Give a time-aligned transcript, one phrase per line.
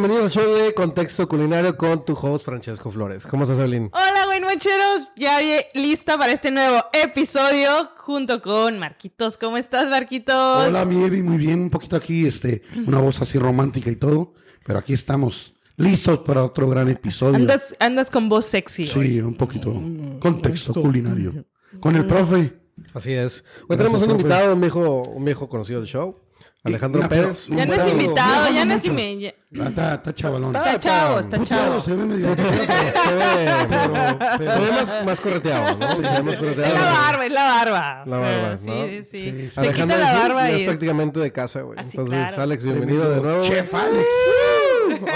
[0.00, 3.26] bienvenidos al show de Contexto Culinario con tu host Francesco Flores.
[3.26, 3.90] ¿Cómo estás, Evelyn?
[3.92, 5.12] Hola, buen mancheros.
[5.16, 5.40] Ya
[5.74, 9.36] lista para este nuevo episodio junto con Marquitos.
[9.36, 10.68] ¿Cómo estás, Marquitos?
[10.68, 11.62] Hola, mi Evi, muy bien.
[11.62, 14.34] Un poquito aquí, este, una voz así romántica y todo.
[14.64, 17.34] Pero aquí estamos listos para otro gran episodio.
[17.34, 18.82] Andas, andas con voz sexy.
[18.82, 18.88] hoy.
[18.88, 19.74] Sí, un poquito.
[20.20, 21.44] Contexto culinario.
[21.80, 22.56] Con el profe.
[22.94, 23.44] Así es.
[23.68, 24.22] Hoy tenemos un profe.
[24.22, 26.20] invitado, un viejo, un viejo conocido del show,
[26.64, 27.46] Alejandro No, Pérez.
[27.46, 28.52] Ya no es Invitado.
[28.52, 29.34] ya no es invitado.
[29.60, 30.54] Ah, Está, está chavalón.
[30.56, 31.80] Está chavo, está chavo.
[31.80, 32.34] se ve medio.
[32.34, 32.66] Se ve,
[34.52, 35.96] se ve más, más correteado, ¿no?
[35.96, 36.74] Se ve más correteado.
[36.74, 38.02] Es la barba, es la barba.
[38.06, 38.86] La barba, Ah, ¿no?
[38.86, 39.50] Sí, sí.
[39.54, 40.66] Se quita la barba y es es...
[40.66, 41.78] prácticamente de casa, güey.
[41.78, 42.42] Así, Entonces, claro.
[42.42, 43.42] Alex, bienvenido de nuevo.
[43.44, 44.08] Chef Alex.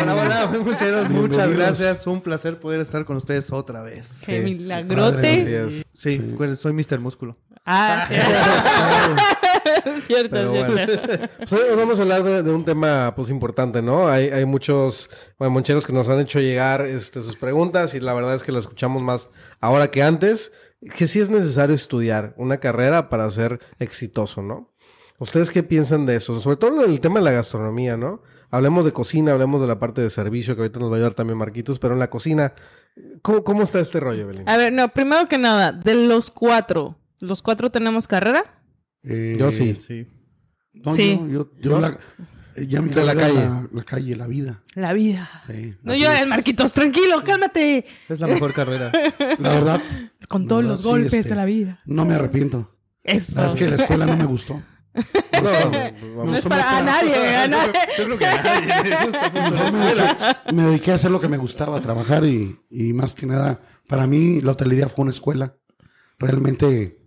[0.02, 2.06] Hola, hola, muchas, muchas gracias.
[2.06, 4.22] Un placer poder estar con ustedes otra vez.
[4.26, 5.70] Qué milagrote.
[5.98, 6.20] Sí,
[6.56, 7.00] soy Mr.
[7.00, 7.36] Músculo.
[7.66, 8.08] Ah,
[10.06, 10.30] cierto.
[10.30, 10.86] Pero cierto, bueno.
[10.86, 11.28] cierto.
[11.38, 14.08] Pues hoy vamos a hablar de, de un tema pues importante, ¿no?
[14.08, 18.14] Hay, hay muchos bueno, moncheros que nos han hecho llegar este, sus preguntas y la
[18.14, 19.28] verdad es que las escuchamos más
[19.60, 20.52] ahora que antes.
[20.96, 24.72] Que sí es necesario estudiar una carrera para ser exitoso, ¿no?
[25.22, 26.40] ¿Ustedes qué piensan de eso?
[26.40, 28.22] Sobre todo el tema de la gastronomía, ¿no?
[28.50, 31.14] Hablemos de cocina, hablemos de la parte de servicio, que ahorita nos va a ayudar
[31.14, 32.54] también Marquitos, pero en la cocina,
[33.22, 34.48] ¿cómo, cómo está este rollo, Belén?
[34.48, 38.61] A ver, no, primero que nada, de los cuatro, ¿los cuatro tenemos carrera?
[39.04, 39.78] Eh, Yo sí.
[39.86, 40.06] Sí.
[40.74, 41.18] No, Sí.
[41.18, 41.98] yo, yo, yo la,
[42.56, 43.34] eh, ya De la carrera es calle.
[43.44, 44.62] La, la calle, la vida.
[44.74, 45.28] La vida.
[45.46, 45.74] Sí.
[45.82, 46.28] No llores, es.
[46.28, 47.84] Marquitos, tranquilo, cálmate.
[48.08, 48.90] Es la mejor carrera.
[49.38, 49.80] La verdad,
[50.28, 51.80] Con todos verdad, los sí, golpes este, de la vida.
[51.86, 52.74] no me arrepiento.
[53.04, 53.44] Eso.
[53.44, 54.62] Es que la escuela no me gustó.
[54.94, 56.38] No, no, No vamos.
[56.38, 57.72] es para a nadie, a nadie.
[57.98, 58.42] Yo creo que a
[59.72, 63.26] nadie la me, dediqué, a hacer lo que me gustaba, trabajar y, y más que
[63.26, 65.56] nada, para mí la hotelería fue una escuela.
[66.18, 67.01] Realmente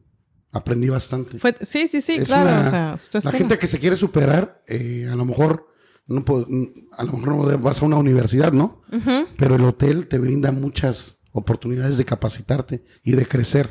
[0.56, 1.38] aprendí bastante.
[1.39, 2.50] Fue- sí, sí, sí, Es claro.
[2.50, 5.25] una- o sea, esto es la como- gente que se quiere superar, eh, a lo
[5.25, 5.67] mejor
[6.08, 6.45] no po-
[6.98, 8.81] a lo mejor no vas a una universidad, ¿no?
[9.38, 13.70] Pero el hotel te brinda muchas oportunidades de capacitarte y de crecer.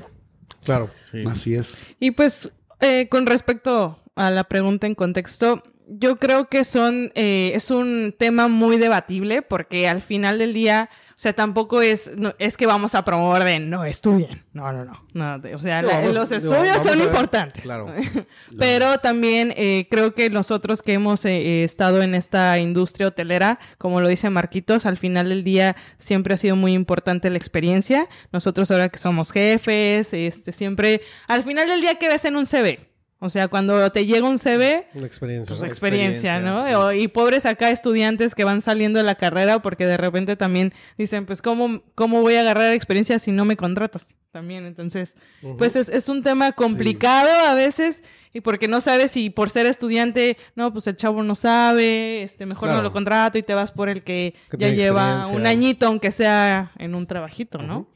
[0.64, 0.90] Claro.
[1.30, 1.86] Así es.
[2.00, 7.52] Y pues, eh, con respecto a la pregunta en contexto, yo creo que son, eh,
[7.54, 12.32] es un tema muy debatible porque al final del día, o sea, tampoco es, no,
[12.38, 14.44] es que vamos a promover de no estudien.
[14.52, 15.06] No, no, no.
[15.12, 17.62] no, o sea, No, la- vamos- los estudios son importantes.
[17.64, 17.86] claro.
[18.58, 23.58] Pero también eh, creo que nosotros que hemos eh, eh, estado en esta industria hotelera,
[23.78, 28.08] como lo dice Marquitos, al final del día siempre ha sido muy importante la experiencia.
[28.32, 32.46] Nosotros ahora que somos jefes, este, siempre, al final del día, ¿qué ves en un
[32.46, 32.93] CV?
[33.20, 35.48] O sea, cuando te llega un CV, Una experiencia.
[35.48, 35.66] pues ¿no?
[35.66, 36.64] experiencia, ¿no?
[36.78, 40.74] O- y pobres acá estudiantes que van saliendo de la carrera porque de repente también
[40.98, 44.08] dicen, pues, ¿cómo, cómo voy a agarrar experiencia si no me contratas?
[44.30, 45.14] También, entonces,
[45.58, 48.02] pues es, es un tema complicado a veces
[48.32, 52.44] y porque no sabes si por ser estudiante, no, pues el chavo no sabe, este,
[52.44, 52.78] mejor Claro.
[52.78, 56.10] no lo contrato y te vas por el que, Que ya lleva un añito, aunque
[56.10, 57.86] sea en un trabajito, ¿no?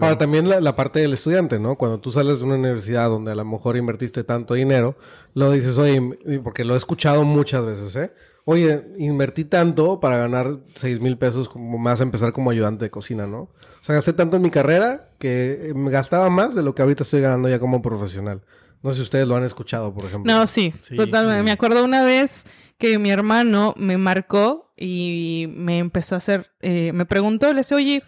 [0.00, 1.76] Ahora, también la, la parte del estudiante, ¿no?
[1.76, 4.96] Cuando tú sales de una universidad donde a lo mejor invertiste tanto dinero,
[5.34, 6.00] lo dices, oye,
[6.42, 8.12] porque lo he escuchado muchas veces, ¿eh?
[8.46, 12.90] Oye, invertí tanto para ganar seis mil pesos como más a empezar como ayudante de
[12.90, 13.38] cocina, ¿no?
[13.40, 17.02] O sea, gasté tanto en mi carrera que me gastaba más de lo que ahorita
[17.02, 18.42] estoy ganando ya como profesional.
[18.82, 20.30] No sé si ustedes lo han escuchado, por ejemplo.
[20.30, 21.38] No, sí, Sí, totalmente.
[21.40, 21.44] sí.
[21.44, 22.44] Me acuerdo una vez
[22.76, 27.78] que mi hermano me marcó y me empezó a hacer, eh, me preguntó, le decía,
[27.78, 28.02] oye,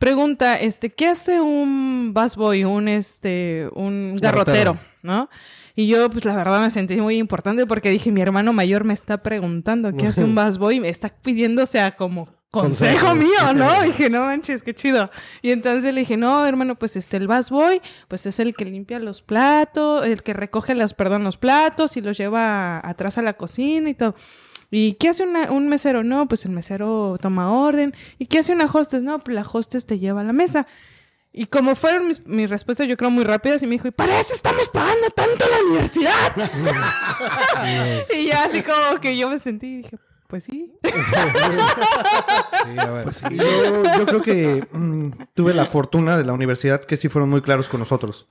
[0.00, 4.72] pregunta, este, ¿qué hace un busboy, un, este, un Garrotero.
[4.72, 5.28] garrotero, no?
[5.76, 8.94] Y yo, pues la verdad me sentí muy importante porque dije, mi hermano mayor me
[8.94, 13.16] está preguntando qué hace un busboy y me está pidiendo, o sea, como consejo Consejos.
[13.16, 13.82] mío, ¿no?
[13.84, 15.10] dije, no manches, qué chido.
[15.42, 18.98] Y entonces le dije, no, hermano, pues este, el busboy, pues es el que limpia
[18.98, 23.34] los platos, el que recoge los, perdón, los platos y los lleva atrás a la
[23.34, 24.14] cocina y todo.
[24.70, 26.04] ¿Y qué hace una- un mesero?
[26.04, 27.94] No, pues el mesero toma orden.
[28.18, 29.02] ¿Y qué hace una hostess?
[29.02, 30.66] No, pues la hostess te lleva a la mesa.
[31.32, 34.18] Y como fueron mis, mis respuestas, yo creo muy rápidas, y me dijo, ¿y para
[34.18, 36.12] eso estamos pagando tanto la universidad?
[38.18, 40.72] y ya así como que yo me sentí y dije, pues sí.
[40.82, 43.04] Sí, a ver.
[43.04, 47.30] Pues Yo, yo creo que mm, tuve la fortuna de la universidad que sí fueron
[47.30, 48.26] muy claros con nosotros.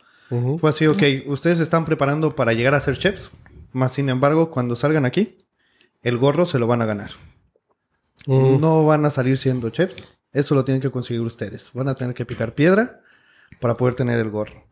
[0.59, 3.31] Fue así, ok, ustedes se están preparando para llegar a ser chefs,
[3.71, 5.39] más sin embargo, cuando salgan aquí,
[6.01, 7.11] el gorro se lo van a ganar.
[8.25, 8.59] Mm.
[8.59, 11.71] No van a salir siendo chefs, eso lo tienen que conseguir ustedes.
[11.73, 13.01] Van a tener que picar piedra
[13.59, 14.65] para poder tener el gorro.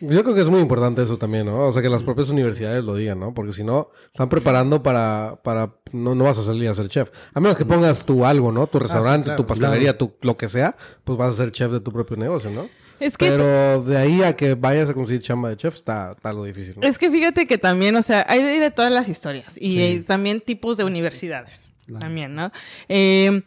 [0.00, 1.68] Yo creo que es muy importante eso también, ¿no?
[1.68, 3.34] O sea, que las propias universidades lo digan, ¿no?
[3.34, 5.40] Porque si no, están preparando para...
[5.44, 7.10] para no, no vas a salir a ser chef.
[7.34, 8.66] A menos que pongas tú algo, ¿no?
[8.66, 11.80] Tu restaurante, claro, tu pastelería, tu, lo que sea, pues vas a ser chef de
[11.80, 12.68] tu propio negocio, ¿no?
[13.00, 16.32] Es que Pero de ahí a que vayas a conseguir chamba de chef está, está
[16.32, 16.76] lo difícil.
[16.76, 16.86] ¿no?
[16.86, 20.40] Es que fíjate que también, o sea, hay de, todas las historias y eh, también
[20.40, 22.52] tipos de universidades también, ¿no?
[22.88, 23.42] Eh,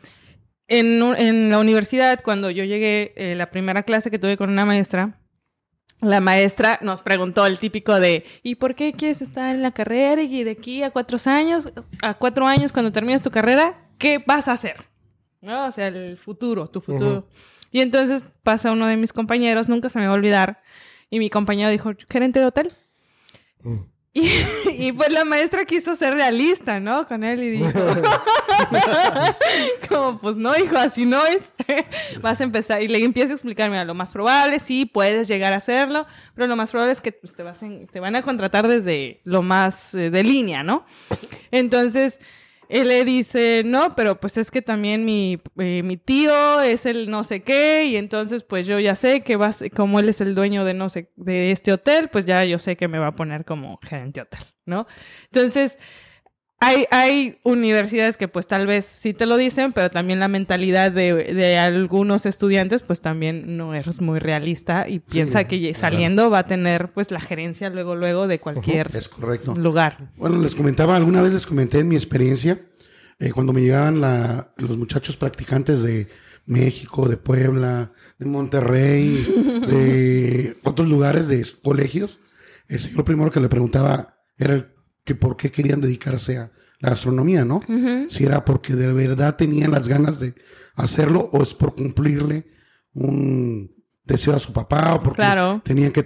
[0.68, 4.66] en, en la universidad, cuando yo llegué, eh, la primera clase que tuve con una
[4.66, 5.20] maestra,
[6.02, 10.22] la maestra nos preguntó el típico de ¿y por qué quieres estar en la carrera
[10.22, 11.72] y de aquí a cuatro años,
[12.02, 14.78] a cuatro años cuando termines tu carrera, qué vas a hacer?
[15.42, 15.68] ¿No?
[15.68, 17.28] O sea, el futuro, tu futuro.
[17.74, 20.62] Y entonces pasa uno de mis compañeros, nunca se me va a olvidar,
[21.10, 22.72] y mi compañero dijo, gerente de hotel.
[24.14, 24.30] Y,
[24.78, 27.08] y pues la maestra quiso ser realista, ¿no?
[27.08, 27.68] Con él y dijo,
[29.90, 31.54] como pues no, hijo, así no es.
[32.22, 35.54] Vas a empezar y le empieza a explicar, mira, lo más probable, sí, puedes llegar
[35.54, 36.06] a hacerlo,
[36.36, 39.22] pero lo más probable es que pues, te, vas en- te van a contratar desde
[39.24, 40.86] lo más eh, de línea, ¿no?
[41.52, 42.20] Entonces,
[42.74, 47.08] él le dice, no, pero pues es que también mi, eh, mi tío es el
[47.08, 50.34] no sé qué, y entonces pues yo ya sé que vas, como él es el
[50.34, 53.16] dueño de no sé, de este hotel, pues ya yo sé que me va a
[53.16, 54.88] poner como gerente hotel, ¿no?
[55.26, 55.78] Entonces,
[56.64, 60.92] hay, hay universidades que pues tal vez sí te lo dicen, pero también la mentalidad
[60.92, 66.40] de, de algunos estudiantes pues también no es muy realista y piensa que saliendo va
[66.40, 69.56] a tener pues la gerencia luego, luego de cualquier Es correcto.
[69.56, 70.12] lugar.
[70.18, 72.62] Bueno, les comentaba, alguna vez les comenté en mi experiencia,
[73.20, 76.08] eh, cuando me llegaban la- los muchachos practicantes de
[76.46, 79.24] México, de Puebla, de Monterrey,
[79.68, 82.20] de otros lugares, de colegios,
[82.68, 84.73] yo lo primero que le preguntaba era el
[85.04, 87.62] que por qué querían dedicarse a la gastronomía, ¿no?
[88.10, 90.34] Si era porque de verdad tenían las ganas de
[90.76, 92.48] hacerlo o es por cumplirle
[92.94, 93.72] un
[94.04, 95.62] deseo a su papá o porque Claro.
[95.64, 96.06] tenían que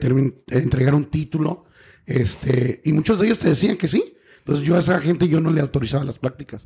[0.49, 1.65] entregar un título.
[2.05, 4.15] Este, y muchos de ellos te decían que sí.
[4.39, 6.65] Entonces yo a esa gente yo no le autorizaba las prácticas.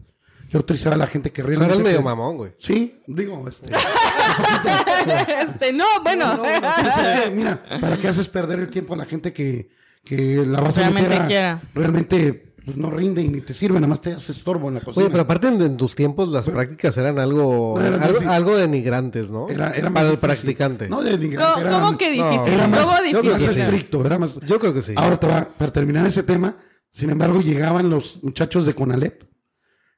[0.50, 1.82] Le autorizaba a la gente que O sea, realmente...
[1.82, 2.52] eres medio mamón, güey.
[2.60, 3.72] Sí, digo, este...
[5.42, 6.44] este, no, bueno.
[6.46, 9.70] Es que, mira, ¿para qué haces perder el tiempo a la gente que,
[10.04, 11.62] que la vas a Realmente a- quiera.
[11.74, 14.82] Realmente pues, no rinde y ni te sirve, nada más te hace estorbo en la
[14.82, 15.04] cocina.
[15.06, 18.58] Oye, pero aparte en, en tus tiempos las prácticas eran algo, No, eran algo, algo
[18.58, 19.48] denigrantes, ¿no?
[19.50, 20.20] Era, era más Para el difícil.
[20.20, 20.90] practicante.
[20.90, 22.54] No, de denigrante, ¿Cómo, cómo que difícil?
[22.54, 23.64] Era más, ¿Cómo más difícil?
[23.64, 24.40] estricto, era más...
[24.46, 24.94] Yo creo que sí.
[24.96, 26.56] Ahora, te va- para terminar ese tema,
[26.92, 29.24] sin embargo, llegaban los muchachos de Conalep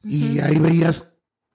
[0.03, 1.07] y ahí veías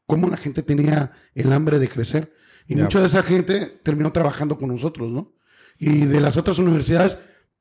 [0.06, 2.32] cómo la gente tenía el hambre de crecer.
[2.66, 2.82] Y Ya.
[2.84, 5.34] mucha de esa gente terminó trabajando con nosotros, ¿no?
[5.78, 7.18] Y de las otras universidades,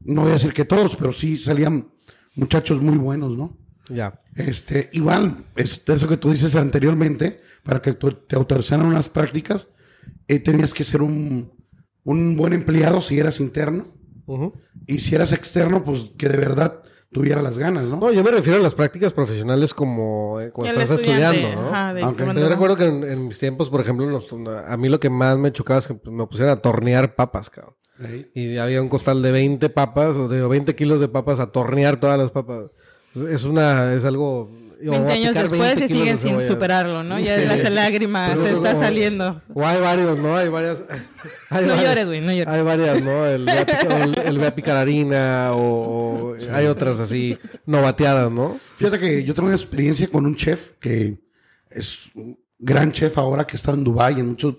[0.07, 1.91] no voy a decir que todos, pero sí salían
[2.35, 3.57] muchachos muy buenos, ¿no?
[3.89, 4.19] Ya.
[4.35, 9.67] Este, igual, es de eso que tú dices anteriormente, para que te autorizaran unas prácticas,
[10.27, 11.51] eh, tenías que ser un,
[12.03, 13.85] un buen empleado si eras interno.
[14.85, 16.81] Y si eras externo, pues que de verdad
[17.13, 17.97] tuviera las ganas, ¿no?
[17.97, 21.69] No, yo me refiero a las prácticas profesionales como eh, cuando El estás estudiando, ¿no?
[21.69, 24.21] ajá, de Yo recuerdo que en, en mis tiempos, por ejemplo,
[24.67, 27.75] a mí lo que más me chocaba es que me pusieran a tornear papas, cabrón.
[27.99, 28.29] Ahí.
[28.33, 31.99] Y había un costal de 20 papas o de 20 kilos de papas a tornear
[31.99, 32.65] todas las papas.
[33.29, 34.41] Es una, es algo...
[34.41, 37.19] o 20 a años después 20 y siguen de sin superarlo, ¿no?
[37.19, 37.45] Ya Sí.
[37.47, 39.41] las lágrimas, se está como- saliendo.
[39.53, 40.35] O hay varios, ¿no?
[40.37, 40.83] Hay varias...
[41.49, 42.47] hay No varias- llores, güey, no llores.
[42.53, 43.25] Hay varias, ¿no?
[43.25, 47.35] El el, el ve a picar harina o, o hay otras así
[47.65, 48.59] novateadas, ¿no?
[48.75, 51.17] Fíjate que yo tengo una experiencia con un chef que
[51.71, 54.55] es un gran chef ahora que está en Dubái, en muchos,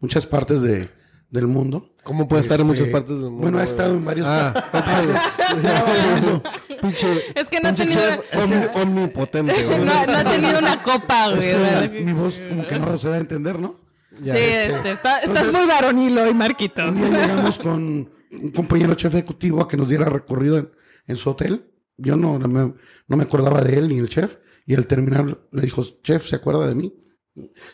[0.00, 0.88] muchas partes de,
[1.30, 1.94] del mundo.
[2.02, 3.42] ¿Cómo puede estar en Este, muchas partes del mundo?
[3.42, 4.52] Bueno, ha estado en varios Ah,
[6.34, 6.80] ok.
[6.82, 9.78] Pinche, Es que no ha tenido- chef omni- omnipotente, güey.
[9.80, 11.48] No, no ha tenido una copa, Es güey.
[11.48, 11.90] que ¿verdad?
[11.92, 13.80] mi voz como que no se da a entender, ¿no?
[14.22, 16.96] Ya, sí, este, este, está- estás entonces- muy varonil hoy, Marquitos.
[16.96, 20.70] Un día llegamos con un compañero chef ejecutivo a que nos diera recorrido en,
[21.06, 21.66] en su hotel.
[21.96, 22.74] Yo no, no, me,
[23.08, 24.36] no me acordaba de él ni el chef.
[24.66, 26.94] Y al terminar le dijo, chef, ¿se acuerda de mí?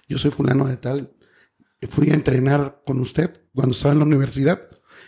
[0.08, 1.12] Yo soy fulano de tal.
[1.88, 4.60] Fui a entrenar con usted cuando estaba en la universidad.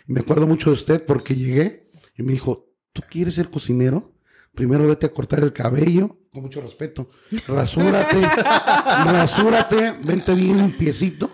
[0.07, 4.13] Me acuerdo mucho de usted porque llegué y me dijo, ¿tú quieres ser cocinero?
[4.55, 7.09] Primero vete a cortar el cabello, con mucho respeto.
[7.47, 8.21] Rasúrate,
[9.05, 11.31] rasúrate, vente bien limpiecito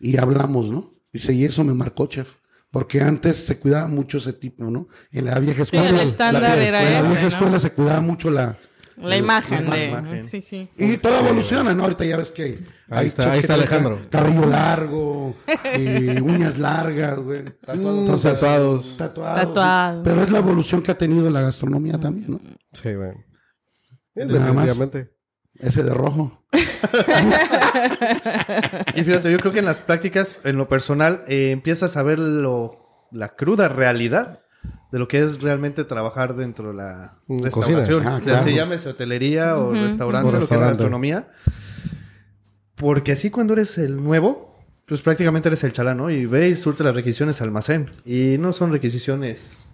[0.00, 0.92] y hablamos, ¿no?
[1.12, 2.36] Dice, y eso me marcó, chef.
[2.70, 4.88] Porque antes se cuidaba mucho ese tipo, ¿no?
[5.10, 6.02] En la vieja Sí, escuela.
[6.02, 7.28] el estándar la, era en la ese, vieja ¿no?
[7.28, 8.58] escuela se cuidaba mucho la...
[9.02, 9.88] La imagen la de...
[9.88, 10.28] imagen.
[10.28, 10.68] Sí, sí.
[10.78, 11.82] Y todo evoluciona, ¿no?
[11.84, 12.58] Ahorita ya ves que...
[12.90, 14.00] Ahí está, ahí está Alejandro.
[14.10, 17.42] ca- Cabello largo, eh, uñas largas, güey.
[17.42, 18.96] Mm, tatuados.
[18.98, 19.46] Tatuados.
[19.46, 20.00] Tatuados.
[20.04, 22.40] Pero es la evolución que ha tenido la gastronomía también, ¿no?
[22.72, 23.12] Sí, güey.
[24.14, 25.10] Definitivamente.
[25.58, 26.44] Ese de rojo.
[28.94, 32.18] Y fíjate, yo creo que en las prácticas, en lo personal, eh, empiezas a ver
[32.18, 32.78] lo,
[33.10, 34.41] la cruda realidad
[34.90, 38.06] de lo que es realmente trabajar dentro de la Mm, restauración.
[38.06, 38.42] Ah, Ya claro.
[38.44, 40.68] se llame hotelería o restaurante, O lo que es la restaurante.
[40.70, 41.28] gastronomía.
[42.74, 46.10] Porque así cuando eres el nuevo, pues prácticamente eres el chalán, ¿no?
[46.10, 47.90] Y ve y surte las requisiciones al almacén.
[48.04, 49.68] Y no son requisiciones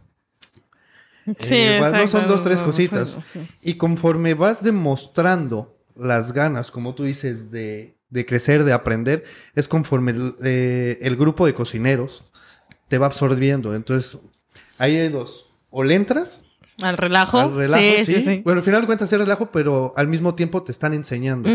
[1.38, 2.28] Sí, Eh, no son exacto.
[2.28, 3.14] dos, tres cositas.
[3.23, 3.47] Sí.
[3.61, 9.68] Y conforme vas demostrando las ganas, como tú dices, de, de crecer, de aprender, es
[9.68, 12.25] conforme el, eh, el grupo de cocineros
[12.88, 13.75] te va absorbiendo.
[13.75, 14.18] Entonces,
[14.79, 15.47] ahí hay dos.
[15.71, 16.45] O le entras
[16.83, 17.39] Al relajo.
[17.39, 18.41] al relajo, sí, sí, sí, sí.
[18.45, 21.49] Bueno, al final de cuentas es relajo, pero al mismo tiempo te están enseñando.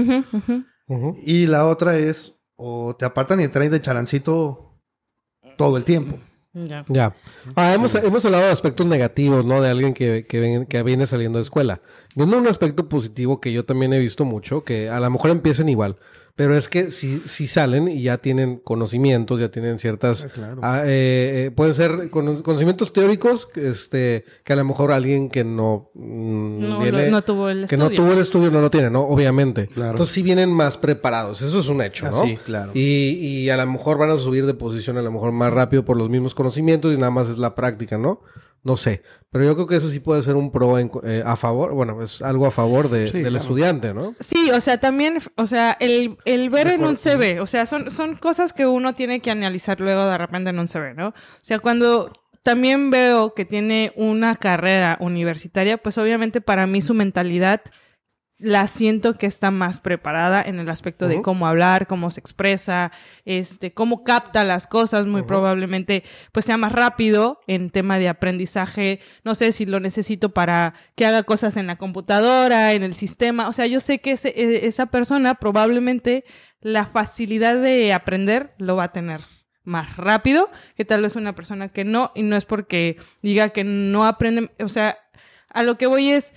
[1.25, 4.79] Y la otra es, o te apartan y traen de chalancito
[5.57, 6.17] todo el tiempo.
[6.55, 6.85] Ya.
[6.87, 7.15] Ya.
[7.55, 9.59] Ah, hemos, hemos hablado de aspectos negativos, ¿no?
[9.59, 11.81] De alguien que, que, ven- que viene saliendo de escuela.
[12.15, 15.67] Viendo un aspecto positivo que yo también he visto mucho, que a lo mejor empiecen
[15.69, 15.95] igual,
[16.35, 20.27] pero es que si, si salen y ya tienen conocimientos, ya tienen ciertas...
[20.63, 25.43] ah, eh, eh, pueden ser cono- conocimientos teóricos, este, que a lo mejor alguien que
[25.43, 25.91] no...
[25.93, 28.01] mm, No, viene- lo- no tuvo el Que no estudio.
[28.03, 29.01] tuvo el estudio no lo tiene, ¿no?
[29.03, 29.67] Obviamente.
[29.67, 29.91] Claro.
[29.91, 31.41] Entonces sí vienen más preparados.
[31.43, 32.23] Eso es un hecho, Ah, ¿no?
[32.23, 32.71] sí, claro.
[32.73, 32.79] Y,
[33.19, 35.97] y a lo mejor van a subir de posición a lo mejor más rápido por
[35.97, 38.21] los mismos conocimientos y nada más es la práctica, ¿no?
[38.63, 39.03] No sé.
[39.29, 42.01] Pero yo creo que eso sí puede ser un pro en- eh, a favor, bueno,
[42.01, 43.37] es algo a favor de- Sí, del claro.
[43.37, 44.15] estudiante, ¿no?
[44.19, 46.95] Sí, o sea, también, o sea, el, el ver en un.
[46.95, 50.59] CV, o sea, son, son cosas que uno tiene que analizar luego de repente en
[50.59, 51.09] un CV, ¿no?
[51.09, 56.93] O sea, cuando también veo que tiene una carrera universitaria, pues obviamente para mí su
[56.93, 57.61] mentalidad
[58.45, 62.91] la siento que está más preparada en el aspecto de cómo hablar, cómo se expresa,
[63.23, 68.99] este, cómo capta las cosas, muy probablemente pues sea más rápido en tema de aprendizaje,
[69.23, 73.47] no sé si lo necesito para que haga cosas en la computadora, en el sistema,
[73.47, 76.25] o sea, yo sé que ese- e- esa persona probablemente
[76.59, 79.21] la facilidad de aprender lo va a tener
[79.63, 83.63] más rápido que tal vez una persona que no, y no es porque diga que
[83.63, 84.97] no aprende, o sea,
[85.47, 86.33] a lo que voy es,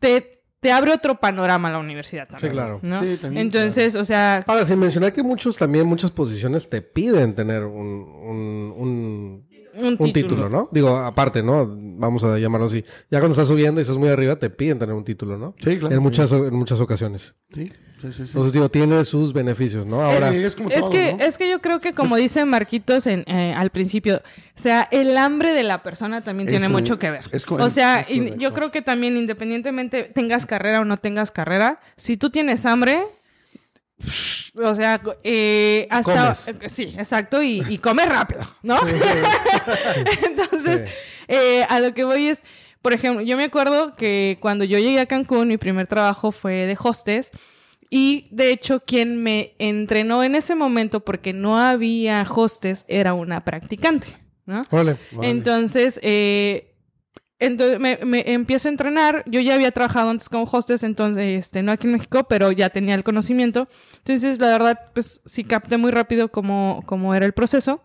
[0.00, 2.50] te, te abre otro panorama la universidad también.
[2.50, 2.80] Sí, claro.
[2.82, 3.02] ¿no?
[3.02, 7.34] Sí, también, Entonces, o sea, Ahora, sin mencionar que muchos también, muchas posiciones te piden
[7.34, 10.68] tener un, un, un, un, un título, ¿no?
[10.72, 11.66] Digo, aparte, ¿no?
[11.70, 12.84] Vamos a llamarlo así.
[13.10, 15.54] Ya cuando estás subiendo y estás muy arriba, te piden tener un título, ¿no?
[15.62, 15.94] Sí, claro.
[15.94, 17.36] En muchas, en muchas ocasiones.
[17.54, 18.12] Sí, sí, sí.
[18.12, 18.22] sí.
[18.28, 20.02] Entonces, digo, tiene sus beneficios, ¿no?
[20.02, 21.24] Ahora, es como Es todo, que, ¿no?
[21.24, 24.16] es que yo creo que como dice Marquitos en, eh, al principio,
[24.56, 27.24] o sea, el hambre de la persona también tiene mucho que ver.
[27.32, 28.40] es o sea, es in- correcto.
[28.42, 33.00] yo creo que también independientemente tengas carrera o no tengas carrera, si tú tienes hambre,
[34.62, 36.34] o sea, eh, hasta...
[36.34, 36.48] Comes.
[36.48, 38.76] eh, Sí, exacto, y, y comes rápido, ¿no?
[40.26, 40.94] Entonces, Sí.
[41.28, 42.42] eh, a lo que voy es,
[42.82, 46.66] por ejemplo, yo me acuerdo que cuando yo llegué a Cancún, mi primer trabajo fue
[46.66, 47.30] de hostes.
[47.90, 53.44] Y de hecho, quien me entrenó en ese momento, porque no había hostes, era una
[53.44, 54.06] practicante.
[54.70, 54.96] Vale.
[55.22, 56.74] Entonces, eh,
[57.38, 59.22] entonces me, me empiezo a entrenar.
[59.26, 62.70] Yo ya había trabajado antes como hostess, entonces, este, no aquí en México, pero ya
[62.70, 63.68] tenía el conocimiento.
[63.98, 67.82] Entonces, la verdad, pues sí capté muy rápido cómo, cómo era el proceso.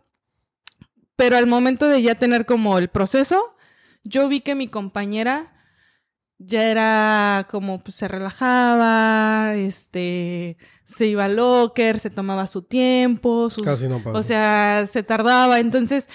[1.16, 3.56] Pero al momento de ya tener como el proceso,
[4.04, 5.54] yo vi que mi compañera
[6.46, 13.50] ya era como pues se relajaba, este, se iba al locker, se tomaba su tiempo,
[13.50, 14.18] sus, Casi no pasa.
[14.18, 16.10] o sea, se tardaba, entonces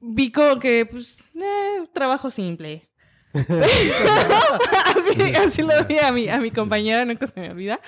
[0.00, 2.88] vi como que pues eh, trabajo simple.
[3.32, 7.80] así, así lo vi a mi, a mi compañera, nunca se me olvida.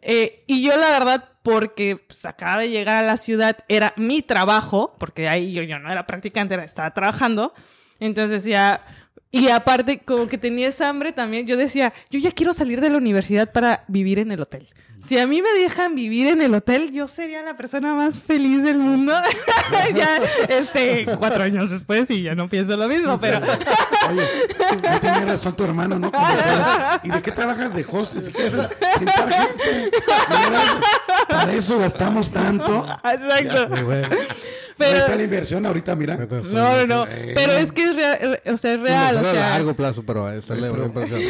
[0.00, 4.22] Eh, y yo la verdad, porque pues, acaba de llegar a la ciudad, era mi
[4.22, 7.52] trabajo, porque ahí yo, yo no era practicante, era, estaba trabajando.
[7.98, 8.84] Entonces ya,
[9.30, 12.90] y aparte como que tenía esa hambre también, yo decía, yo ya quiero salir de
[12.90, 14.68] la universidad para vivir en el hotel.
[15.00, 18.64] Si a mí me dejan vivir en el hotel, yo sería la persona más feliz
[18.64, 19.12] del mundo.
[19.94, 23.38] ya, este, cuatro años después y ya no pienso lo mismo, pero...
[24.10, 24.22] Oye,
[25.00, 26.10] tenía razón tu hermano, ¿no?
[27.04, 28.24] ¿Y de qué trabajas de hostes?
[28.24, 29.90] Si quieres sentar gente.
[31.28, 32.84] Para eso gastamos tanto.
[33.04, 33.68] Exacto.
[34.80, 35.22] Ahí está la Pero...
[35.24, 36.16] inversión ahorita, mira.
[36.16, 37.06] No, no, no.
[37.08, 37.32] Eh.
[37.34, 39.16] Pero es que es real, o sea, es real.
[39.16, 41.20] O a largo plazo, pero está la pero- impresión.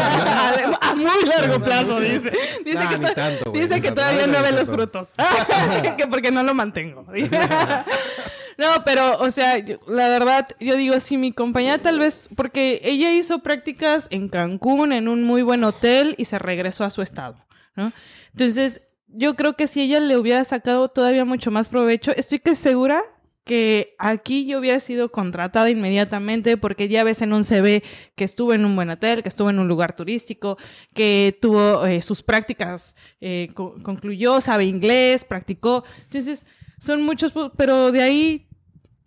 [0.00, 2.32] a, a muy largo plazo, dice.
[2.64, 5.10] Dice Nah, que, to- tanto, dice todavía No, ve los frutos.
[5.96, 7.06] que porque no lo mantengo.
[8.58, 12.80] no, pero, o sea, yo- la verdad, yo digo, si mi compañera tal vez, porque
[12.84, 17.02] ella hizo prácticas en Cancún, en un muy buen hotel, y se regresó a su
[17.02, 17.36] estado,
[17.76, 17.92] ¿no?
[18.32, 18.82] Entonces,
[19.16, 23.02] yo creo que si ella le hubiera sacado todavía mucho más provecho, estoy que segura
[23.44, 27.82] que aquí yo hubiera sido contratada inmediatamente porque ya ves en un CV
[28.16, 30.56] que estuvo en un buen hotel, que estuvo en un lugar turístico,
[30.94, 35.84] que tuvo eh, sus prácticas, eh, co- concluyó, sabe inglés, practicó.
[36.04, 36.46] Entonces,
[36.80, 38.46] son muchos, pero de ahí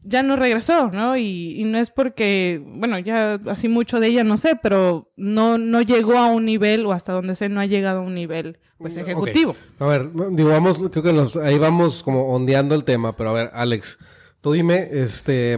[0.07, 1.17] ya no regresó, ¿no?
[1.17, 5.57] Y, y no es porque, bueno, ya así mucho de ella no sé, pero no,
[5.57, 8.59] no llegó a un nivel, o hasta donde sé, no ha llegado a un nivel,
[8.77, 9.55] pues, ejecutivo.
[9.79, 13.33] A ver, digo, vamos, creo que nos- ahí vamos como ondeando el tema, pero a
[13.33, 13.97] ver, Alex,
[14.41, 15.57] tú dime, este,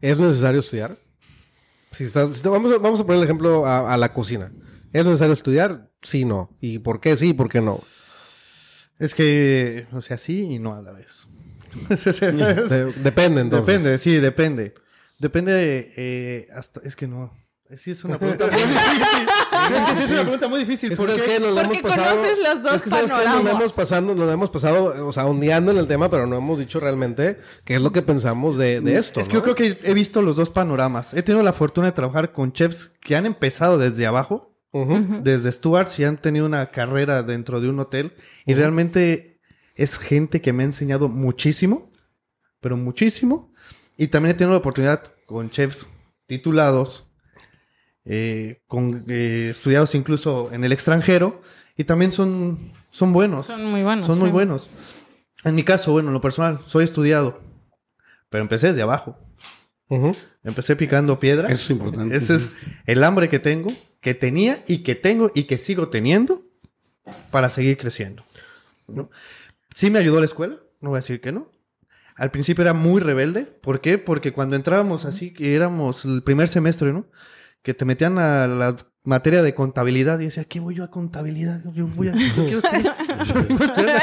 [0.00, 0.98] ¿es necesario estudiar?
[1.90, 4.52] Si estás, si te- vamos, a, vamos a poner el ejemplo a, a la cocina.
[4.92, 5.90] ¿Es necesario estudiar?
[6.02, 6.50] Sí, no.
[6.60, 7.80] ¿Y por qué sí y por qué no?
[8.98, 11.28] Es que, o sea, sí y no a la vez.
[11.88, 13.66] De- depende, entonces.
[13.66, 14.74] Depende, sí, depende.
[15.18, 17.32] Depende de, eh, hasta, es que no.
[17.74, 19.28] Sí, es una pregunta muy difícil.
[19.76, 20.92] es que sí es una pregunta muy difícil.
[20.92, 21.30] Es que, ¿Por ¿sabes qué?
[21.36, 21.40] qué?
[21.40, 23.16] Nos la Porque hemos pasado- conoces los dos es que, ¿sabes qué?
[23.16, 23.60] Nos la panoramas.
[23.62, 26.80] hemos pasando, nos hemos pasado, o sea, ondeando en el tema, pero no hemos dicho
[26.80, 29.38] realmente qué es lo que pensamos de, de esto, Es que ¿no?
[29.38, 31.14] yo creo que he visto los dos panoramas.
[31.14, 34.54] He tenido la fortuna de trabajar con chefs que han empezado desde abajo,
[35.22, 38.12] desde Stuart, y han tenido una carrera dentro de un hotel.
[38.44, 39.31] Y realmente
[39.82, 41.90] es gente que me ha enseñado muchísimo,
[42.60, 43.52] pero muchísimo.
[43.96, 45.88] Y también he tenido la oportunidad con chefs
[46.26, 47.08] titulados,
[48.04, 51.42] eh, con eh, estudiados incluso en el extranjero,
[51.76, 53.46] y también son, son buenos.
[53.46, 54.06] Son muy buenos.
[54.06, 54.32] Son muy sí.
[54.32, 54.70] buenos.
[55.44, 57.40] En mi caso, bueno, en lo personal, soy estudiado,
[58.30, 59.18] pero empecé desde abajo.
[60.42, 61.48] Empecé picando piedra.
[61.48, 62.16] Eso es importante.
[62.16, 62.48] Ese es
[62.86, 63.68] el hambre que tengo,
[64.00, 66.40] que tenía y que tengo y que sigo teniendo
[67.30, 68.24] para seguir creciendo.
[68.88, 69.10] ¿no?
[69.74, 71.50] Sí me ayudó la escuela, no voy a decir que no.
[72.16, 73.44] Al principio era muy rebelde.
[73.44, 73.98] ¿Por qué?
[73.98, 77.06] Porque cuando entrábamos así, que éramos el primer semestre, ¿no?
[77.62, 81.60] Que te metían a la materia de contabilidad y decía, ¿qué voy yo a contabilidad?
[81.72, 82.12] Yo voy a...
[82.12, 82.94] yo quiero estudiar-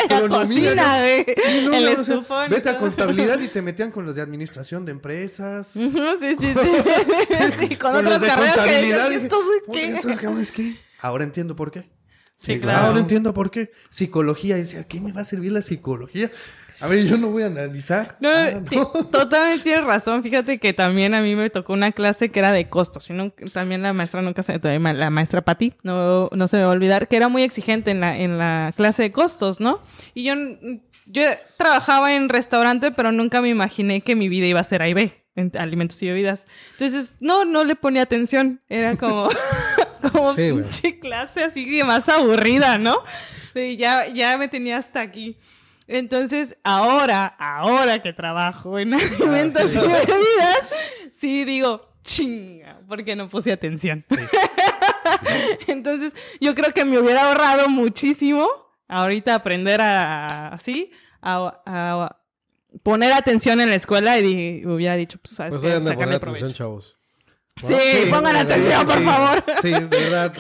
[0.19, 1.01] La cocina, ¿no?
[1.01, 1.25] güey.
[1.25, 2.47] Sí, no, el no, o sea, estufón.
[2.47, 5.71] y vete a contabilidad y te metían con los de administración de empresas.
[5.75, 6.53] Sí, sí, sí.
[7.59, 9.09] sí con, con otras los de carreras que contabilidad.
[9.09, 9.91] dices, dije, ¿estos "Puta, qué?
[9.91, 10.75] estos cabrones, ¿qué?
[10.99, 11.89] Ahora entiendo por qué.
[12.39, 12.87] Sí, claro.
[12.87, 13.69] Ahora entiendo por qué.
[13.89, 14.57] Psicología.
[14.57, 16.31] Y decía, ¿qué me va a servir la psicología?
[16.81, 18.15] A ver, yo no voy a analizar.
[18.21, 18.77] No, Ah, ti-
[19.11, 20.23] totalmente tienes razón.
[20.23, 23.09] Fíjate que también a mí me tocó una clase que era de costos.
[23.09, 24.57] Y no- también la maestra nunca se...
[24.63, 27.99] La maestra Pati, no, no se me va a olvidar, que era muy exigente en
[27.99, 29.81] la, en la clase de costos, ¿no?
[30.13, 30.35] Y yo,
[31.07, 31.23] yo
[31.57, 34.93] trabajaba en restaurante, pero nunca me imaginé que mi vida iba a ser A y
[34.93, 36.45] B, en alimentos y bebidas.
[36.71, 38.61] Entonces, no, no le ponía atención.
[38.69, 39.27] Era como...
[40.11, 43.01] como Sí, pinche clase así de más aburrida, ¿no?
[43.55, 45.37] Y ya, ya me tenía hasta aquí.
[45.87, 50.71] Entonces, ahora, ahora que trabajo en alimentos y bebidas,
[51.11, 54.05] sí digo, chinga, porque no puse atención.
[55.67, 58.47] Entonces, yo creo que me hubiera ahorrado muchísimo
[58.87, 62.17] ahorita aprender a, así, a, a
[62.83, 65.83] poner atención en la escuela y hubiera dicho, pues, ¿sabes Pues qué?
[65.83, 66.51] Sacarle atención, provecho.
[66.57, 66.98] chavos.
[67.65, 69.43] Sí, pongan atención, por sí, favor.
[69.61, 70.33] Sí, de verdad.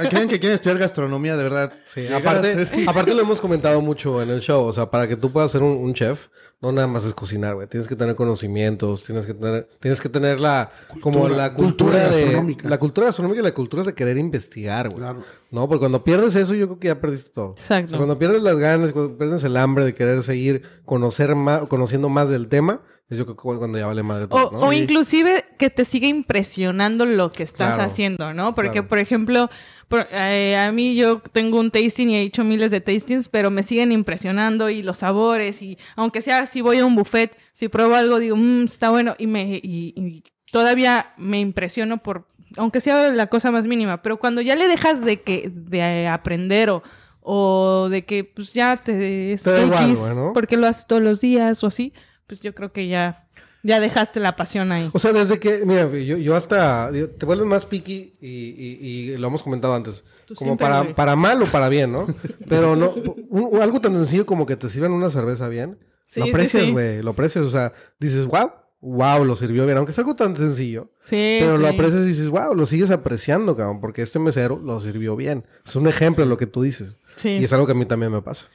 [0.00, 1.72] Aquellos que quieren estudiar gastronomía, de verdad.
[1.84, 4.64] Sí, aparte, aparte lo hemos comentado mucho en el show.
[4.64, 6.28] O sea, para que tú puedas ser un, un chef,
[6.60, 7.66] no nada más es cocinar, güey.
[7.66, 11.90] Tienes que tener conocimientos, tienes que tener, tienes que tener la, como Cultura- la cultura,
[11.98, 12.68] cultura de, gastronómica.
[12.68, 15.00] la cultura gastronómica y la cultura de querer investigar, güey.
[15.00, 15.22] Claro.
[15.50, 17.50] No, porque cuando pierdes eso, yo creo que ya perdiste todo.
[17.50, 17.86] Exacto.
[17.86, 21.66] O sea, cuando pierdes las ganas, cuando pierdes el hambre de querer seguir conocer más,
[21.66, 24.58] conociendo más del tema, yo creo que cuando ya vale madre todo, O, ¿no?
[24.68, 27.82] o inclusive que te siga impresionando lo que estás Claro.
[27.90, 28.54] haciendo, ¿no?
[28.54, 28.88] Porque, Claro.
[28.88, 29.50] por ejemplo,
[29.88, 33.50] por- eh, a mí yo tengo un tasting y he hecho miles de tastings, pero
[33.50, 37.68] me siguen impresionando y los sabores y aunque sea si voy a un buffet, si
[37.68, 42.26] pruebo algo digo, "Mm, está bueno y me y, y todavía me impresiono por
[42.58, 46.70] aunque sea la cosa más mínima, pero cuando ya le dejas de que de aprender
[46.70, 46.82] o
[47.24, 50.32] o de que pues ya te Te da igual, X, güey, ¿no?
[50.32, 51.92] porque lo haces todos los días o así,
[52.32, 53.26] pues yo creo que ya
[53.62, 54.90] ya dejaste la pasión ahí.
[54.94, 58.78] O sea, desde que, mira, yo, yo hasta, te vuelves más picky y, y-
[59.12, 62.06] y lo hemos comentado antes, Tú como para, para mal o para bien, ¿no?
[62.48, 62.92] Pero no,
[63.28, 66.70] un- algo tan sencillo como que te sirvan una cerveza bien, Sí, lo aprecias, sí.
[66.72, 70.34] güey, lo aprecias, o sea, dices, wow, wow, lo sirvió bien, aunque es algo tan
[70.36, 74.58] sencillo, Sí, pero lo aprecias y dices, wow, lo sigues apreciando, cabrón, porque este mesero
[74.62, 75.44] lo sirvió bien.
[75.64, 76.96] Es un ejemplo de lo que tú dices.
[77.16, 77.30] Sí.
[77.30, 78.48] Y es algo que a mí también me pasa.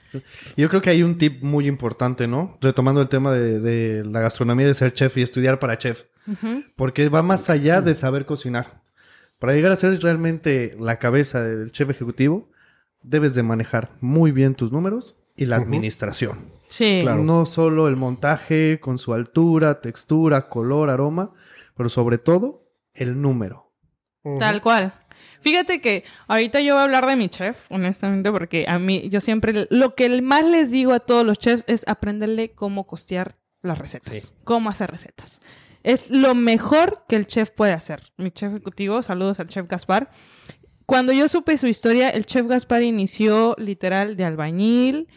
[0.56, 2.58] Yo creo que hay un tip muy importante, ¿no?
[2.62, 6.04] Retomando el tema de, de la gastronomía, de ser chef y estudiar para chef.
[6.28, 6.64] Ujú.
[6.76, 8.82] Porque va más allá de saber cocinar.
[9.40, 12.50] Para llegar a ser realmente la cabeza del chef ejecutivo,
[13.04, 16.52] debes de manejar muy bien tus números y la administración.
[16.68, 17.00] Sí.
[17.04, 17.24] Claro.
[17.24, 21.32] No solo el montaje con su altura, textura, color, aroma,
[21.76, 23.72] pero sobre todo el número.
[24.40, 24.94] Tal cual.
[25.42, 29.22] Fíjate que ahorita yo voy a hablar de mi chef, honestamente, porque a mí, yo
[29.22, 33.78] siempre, lo que más les digo a todos los chefs es aprenderle cómo costear las
[33.78, 34.22] recetas, Sí.
[34.44, 35.42] cómo hacer recetas.
[35.84, 38.12] Es lo mejor que el chef puede hacer.
[38.18, 40.10] Mi chef ejecutivo, saludos al chef Gaspar.
[40.86, 45.08] Cuando yo supe su historia, el chef Gaspar inició literal de albañil,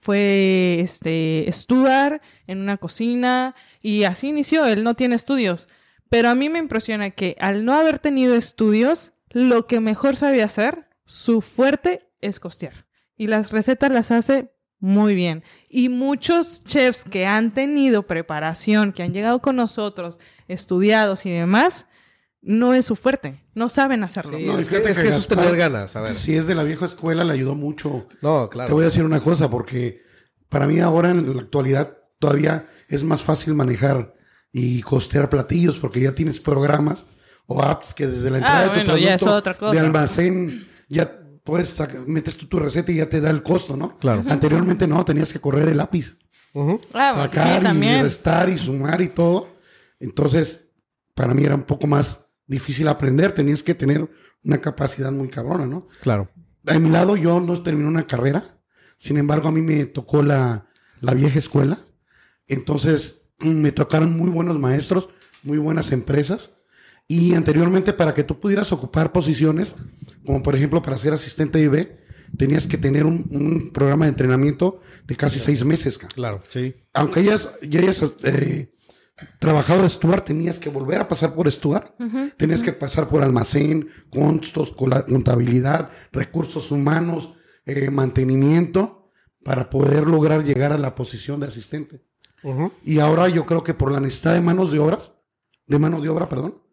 [0.00, 4.66] fue este steward en una cocina y así inició.
[4.66, 5.68] Él no tiene estudios.
[6.08, 10.42] Pero a mí me impresiona que al no haber tenido estudios, lo que mejor sabe
[10.42, 12.86] hacer, su fuerte es costear.
[13.16, 15.44] Y las recetas las hace muy bien.
[15.68, 21.86] Y muchos chefs que han tenido preparación, que han llegado con nosotros, estudiados y demás,
[22.42, 23.44] no es su fuerte.
[23.54, 24.38] No saben hacerlo.
[24.38, 26.14] Sí, No, es que, fíjate es que que eso es tener ganas, a ver.
[26.14, 28.08] Si es de la vieja escuela, le ayudó mucho.
[28.22, 28.68] No, claro.
[28.68, 30.02] Te voy a decir una cosa, porque
[30.48, 34.14] para mí ahora en la actualidad todavía es más fácil manejar
[34.52, 37.06] y costear platillos porque ya tienes programas
[37.52, 39.72] o apps que desde la entrada Ah, de tu bueno, ya es producto otra cosa.
[39.72, 43.76] de almacén ya puedes saca- metes tú tu receta y ya te da el costo,
[43.76, 43.98] ¿no?
[43.98, 44.22] Claro.
[44.28, 46.16] Anteriormente no, tenías que correr el lápiz.
[46.54, 49.48] Ah, bueno, sacar sí, y restar y sumar y todo.
[49.98, 50.60] Entonces,
[51.14, 54.08] para mí era un poco más difícil aprender, tenías que tener
[54.44, 55.86] una capacidad muy cabrona, ¿no?
[56.02, 56.28] Claro.
[56.66, 58.58] A mi lado yo no terminé una carrera,
[58.98, 60.66] sin embargo a mí me tocó la,
[61.00, 61.84] la vieja escuela,
[62.46, 65.08] entonces me tocaron muy buenos maestros,
[65.42, 66.50] muy buenas empresas
[67.10, 69.74] y anteriormente para que tú pudieras ocupar posiciones,
[70.24, 71.98] como por ejemplo para ser asistente IB,
[72.36, 75.98] tenías que tener un, un programa de entrenamiento de casi seis meses.
[75.98, 76.40] Claro.
[76.48, 76.72] Sí.
[76.94, 78.72] Aunque hayas, ya hayas eh,
[79.40, 81.96] trabajado de Stuart, tenías que volver a pasar por Stuart.
[82.36, 87.34] Tenías que pasar por almacén, costos, contabilidad, recursos humanos,
[87.66, 89.10] eh, mantenimiento,
[89.42, 92.04] para poder lograr llegar a la posición de asistente.
[92.84, 95.12] Y ahora yo creo que por la necesidad de manos de obras,
[95.66, 96.69] de mano de obra, perdón,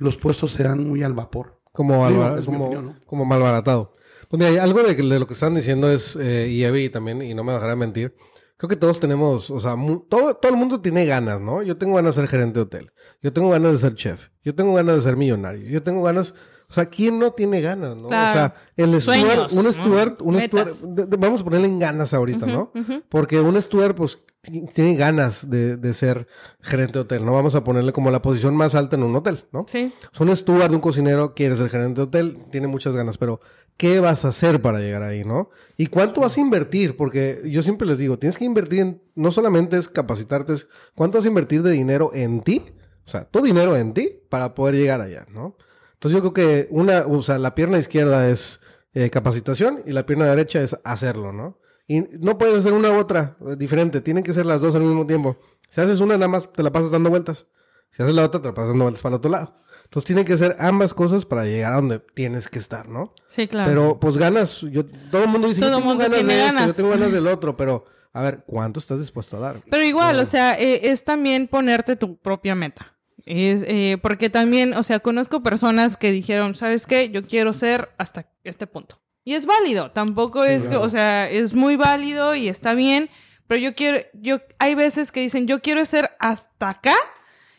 [0.00, 1.60] los puestos se dan muy al vapor.
[1.72, 2.96] Como, Digo, alba- como, opinión, ¿no?
[3.06, 3.94] como malbaratado.
[4.28, 7.32] Pues mira, algo de, de lo que están diciendo es, eh, y Evi también, y
[7.34, 8.14] no me dejará mentir,
[8.56, 11.62] creo que todos tenemos, o sea, mu- todo, todo el mundo tiene ganas, ¿no?
[11.62, 14.54] Yo tengo ganas de ser gerente de hotel, yo tengo ganas de ser chef, yo
[14.54, 16.34] tengo ganas de ser millonario, yo tengo ganas,
[16.68, 18.08] o sea, ¿quién no tiene ganas, no?
[18.08, 18.30] Claro.
[18.30, 19.72] O sea, el Sueños, steward, un ¿no?
[19.72, 20.72] steward, un Metas.
[20.74, 22.72] steward, de- de- vamos a ponerle en ganas ahorita, ¿no?
[23.08, 26.26] Porque un steward, pues, tiene ganas de, de ser
[26.60, 27.32] gerente de hotel, ¿no?
[27.32, 29.66] Vamos a ponerle como la posición más alta en un hotel, ¿no?
[29.68, 29.92] Sí.
[30.12, 33.40] Son steward, un cocinero, quiere ser gerente de hotel, tiene muchas ganas, pero
[33.76, 35.50] ¿qué vas a hacer para llegar ahí, no?
[35.76, 36.96] ¿Y cuánto vas a invertir?
[36.96, 41.18] Porque yo siempre les digo, tienes que invertir en, no solamente es capacitarte, es cuánto
[41.18, 42.62] vas a invertir de dinero en ti,
[43.06, 45.56] o sea, tu dinero en ti para poder llegar allá, ¿no?
[45.94, 48.60] Entonces yo creo que una, o sea, la pierna izquierda es
[48.94, 51.58] eh, capacitación y la pierna derecha es hacerlo, ¿no?
[51.90, 54.82] Y no puedes hacer una u otra eh, diferente, tienen que ser las dos al
[54.82, 55.36] mismo tiempo.
[55.70, 57.48] Si haces una, nada más te la pasas dando vueltas.
[57.90, 59.56] Si haces la otra, te la pasas dando vueltas para el otro lado.
[59.82, 63.12] Entonces tienen que ser ambas cosas para llegar a donde tienes que estar, ¿no?
[63.26, 63.68] Sí, claro.
[63.68, 66.40] Pero pues ganas, yo, todo el mundo dice, Todo yo tengo mundo ganas tiene de
[66.40, 66.76] esto, yo ganas.
[66.76, 69.60] tengo ganas del otro, pero a ver, ¿cuánto estás dispuesto a dar?
[69.68, 72.96] Pero igual, o sea, eh, es también ponerte tu propia meta.
[73.26, 77.10] Es, eh, porque también, o sea, conozco personas que dijeron, ¿sabes qué?
[77.10, 79.00] Yo quiero ser hasta este punto.
[79.24, 80.82] Y es válido, tampoco es, claro.
[80.82, 83.10] o sea, es muy válido y está bien,
[83.46, 86.94] pero yo quiero, yo, hay veces que dicen, yo quiero ser hasta acá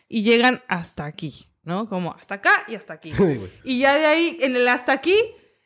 [0.08, 1.88] y llegan hasta aquí, ¿no?
[1.88, 3.12] Como hasta acá y hasta aquí.
[3.64, 5.16] Y ya de ahí, en el hasta aquí,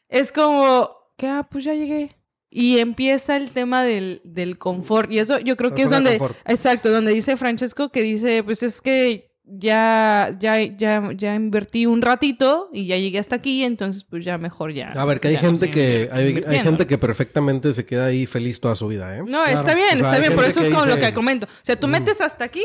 [0.08, 2.16] es como que, ah, pues ya llegué.
[2.50, 5.10] Y empieza el tema del, del confort.
[5.10, 8.62] Y eso yo creo La que es donde, exacto, donde dice Francesco que dice, pues
[8.62, 14.04] es que ya, ya, ya, ya invertí un ratito y ya llegué hasta aquí, entonces
[14.04, 14.92] pues ya mejor ya.
[14.92, 18.60] A ver, que hay no gente que, hay, gente que perfectamente se queda ahí feliz
[18.60, 19.22] toda su vida, ¿eh?
[19.26, 21.46] No, está bien, O sea, está bien, por eso es como lo que comento.
[21.46, 22.64] O sea, tú metes hasta aquí,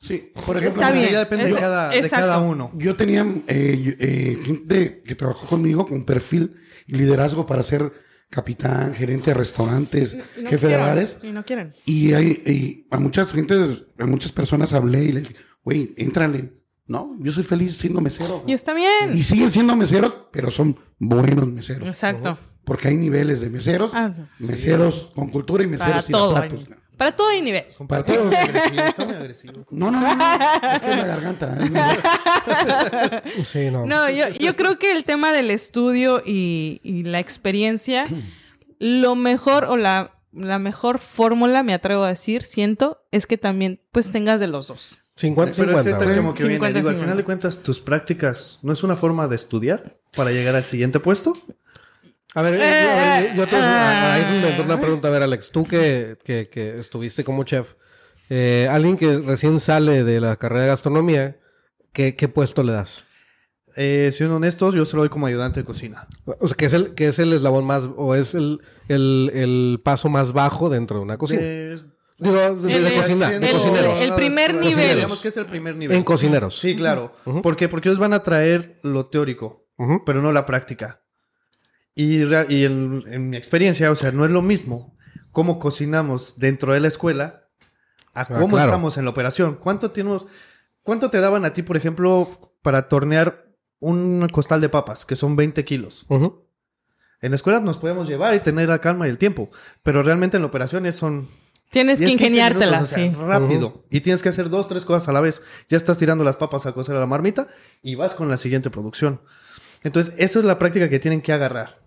[0.00, 1.12] Sí, por ejemplo, Está bien.
[1.12, 2.26] Ya depende de cada, de exacto.
[2.26, 2.70] cada uno.
[2.74, 6.54] Yo tenía eh, eh, gente que trabajó conmigo con perfil
[6.86, 7.92] y liderazgo para ser
[8.30, 11.18] capitán, gerente de restaurantes, no jefe de quieren, bares.
[11.22, 11.74] Y no quieren.
[11.84, 16.52] Y, hay, y a muchas gente, a muchas personas hablé y le dije, güey, éntrale.
[16.86, 18.42] No, yo soy feliz siendo mesero.
[18.46, 19.14] Y está bien.
[19.14, 21.88] Y siguen siendo meseros, pero son buenos meseros.
[21.88, 22.36] Exacto.
[22.64, 24.22] Porque hay niveles de meseros, Ah, sí.
[24.38, 26.34] meseros con cultura y meseros todo.
[26.34, 26.68] tiraplatos.
[26.68, 27.64] hay- Para todo hay nivel.
[27.88, 28.30] Para todo.
[28.98, 29.64] Agresivo.
[29.70, 30.24] No, no, no, no.
[30.74, 31.56] Es que es la garganta.
[31.60, 33.22] ¿eh?
[33.44, 33.86] Sí, no.
[33.86, 38.06] No, yo, yo creo que el tema del estudio y, y la experiencia,
[38.78, 43.80] lo mejor o la, la mejor fórmula, me atrevo a decir, siento, es que también
[43.92, 44.98] pues tengas de los dos.
[45.20, 45.90] 50, Pero es que 50.
[45.96, 46.16] ahorita güey.
[46.16, 47.00] como que viene, 50, digo, al 50.
[47.04, 51.00] final de cuentas, tus prácticas no es una forma de estudiar para llegar al siguiente
[51.00, 51.36] puesto.
[52.34, 54.14] A ver, yo- Eh, yo, yo te ah.
[54.14, 55.08] ahí es una pregunta.
[55.08, 57.74] A ver, Alex, tú que, que, que estuviste como chef,
[58.28, 61.36] eh, alguien que recién sale de la carrera de gastronomía,
[61.92, 63.04] ¿qué, qué puesto le das?
[63.76, 66.06] Eh, siendo honestos, yo se lo doy como ayudante de cocina.
[66.40, 69.80] O sea, que es el, que es el eslabón más, o es el, el, el
[69.84, 71.40] paso más bajo dentro de una cocina.
[71.42, 71.76] Eh,
[72.20, 73.98] Digo, de, El- de cocina, el- de cocineros.
[73.98, 74.76] el primer Cocineros.
[74.76, 74.96] nivel.
[74.96, 75.96] Digamos que es el primer nivel.
[75.96, 76.58] En cocineros.
[76.60, 77.14] Sí, claro.
[77.42, 77.68] ¿Por qué?
[77.68, 79.66] Porque ellos van a traer lo teórico,
[80.04, 81.02] pero no la práctica.
[81.94, 84.96] Y, rea- y en, en mi experiencia, o sea, no es lo mismo
[85.32, 87.48] cómo cocinamos dentro de la escuela
[88.14, 88.70] a cómo claro.
[88.70, 89.54] estamos en la operación.
[89.56, 90.26] ¿Cuánto tenemos,
[90.82, 93.46] cuánto te daban a ti, por ejemplo, para tornear
[93.78, 96.06] un costal de papas, que son 20 kilos?
[97.22, 99.50] En la escuela nos podemos llevar y tener la calma y el tiempo,
[99.82, 101.28] pero realmente en la operación son
[101.70, 103.16] Tienes que 10, 15 ingeniártela, minutos, o sea, sí.
[103.16, 103.84] rápido.
[103.90, 105.40] Y tienes que hacer dos, tres cosas a la vez.
[105.68, 107.48] Ya estás tirando las papas a cocer a la marmita
[107.80, 109.20] y vas con la siguiente producción.
[109.84, 111.80] Entonces, eso es la práctica que tienen que agarrar.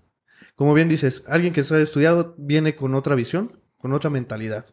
[0.56, 4.66] Como bien dices, alguien que se ha estudiado viene con otra visión, con otra mentalidad.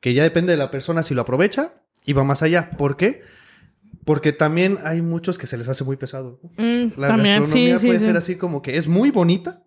[0.00, 2.70] Que ya depende de la persona si lo aprovecha y va más allá.
[2.70, 3.22] ¿Por qué?
[4.04, 6.40] Porque también hay muchos que se les hace muy pesado.
[6.58, 8.04] Mm, La también, gastronomía sí, puede sí.
[8.04, 9.62] ser así como que es muy bonita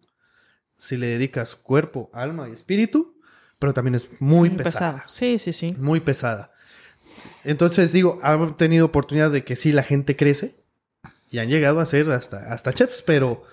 [0.76, 3.13] si le dedicas cuerpo, alma y espíritu,
[3.64, 5.06] pero también es muy pesada.
[5.08, 5.74] Sí, sí, sí.
[5.80, 6.52] Muy pesada.
[7.46, 10.58] Entonces, digo, han tenido oportunidad de que sí la gente crece
[11.32, 13.44] y han llegado a ser hasta, hasta chefs, pero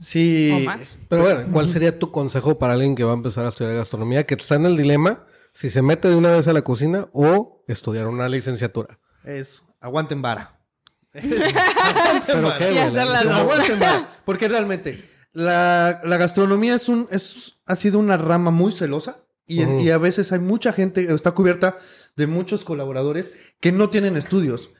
[0.00, 0.50] sí.
[0.52, 0.98] O más.
[1.08, 4.26] Pero bueno, ¿cuál sería tu consejo para alguien que va a empezar a estudiar gastronomía,
[4.26, 7.62] que está en el dilema si se mete de una vez a la cocina o
[7.68, 8.98] estudiar una licenciatura?
[9.22, 10.58] Es aguanten vara.
[11.12, 12.78] Pero qué, Y.
[12.78, 14.08] Aguanten vara.
[14.24, 19.90] Porque realmente la, la gastronomía es un, es, ha sido una rama muy celosa y,
[19.90, 21.78] a veces hay mucha gente, está cubierta
[22.16, 24.70] de muchos colaboradores que no tienen estudios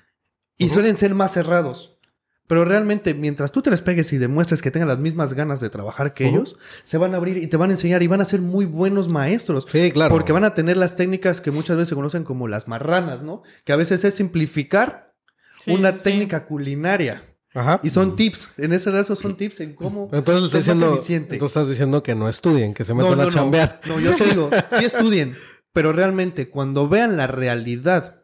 [0.57, 1.99] y suelen ser más cerrados.
[2.47, 5.71] Pero realmente, mientras tú te les pegues y demuestres que tengan las mismas ganas de
[5.71, 8.27] trabajar que ellos, se van a abrir y te van a enseñar y van a
[8.27, 9.67] ser muy buenos maestros.
[9.71, 10.15] Sí, claro.
[10.15, 13.43] Porque van a tener las técnicas que muchas veces se conocen como las marranas, ¿no?
[13.65, 15.15] Que a veces es simplificar
[15.59, 16.05] Sí, una sí.
[16.05, 17.34] técnica culinaria.
[17.55, 17.81] Ajá.
[17.83, 18.51] Y son tips.
[18.59, 21.39] En ese caso son tips en cómo Entonces, ser estás más diciendo, eficiente.
[21.39, 23.81] tú estás diciendo que no estudien, que se metan a chambear.
[23.87, 25.35] No, yo sí digo, sí estudien.
[25.73, 28.23] Pero realmente, cuando vean la realidad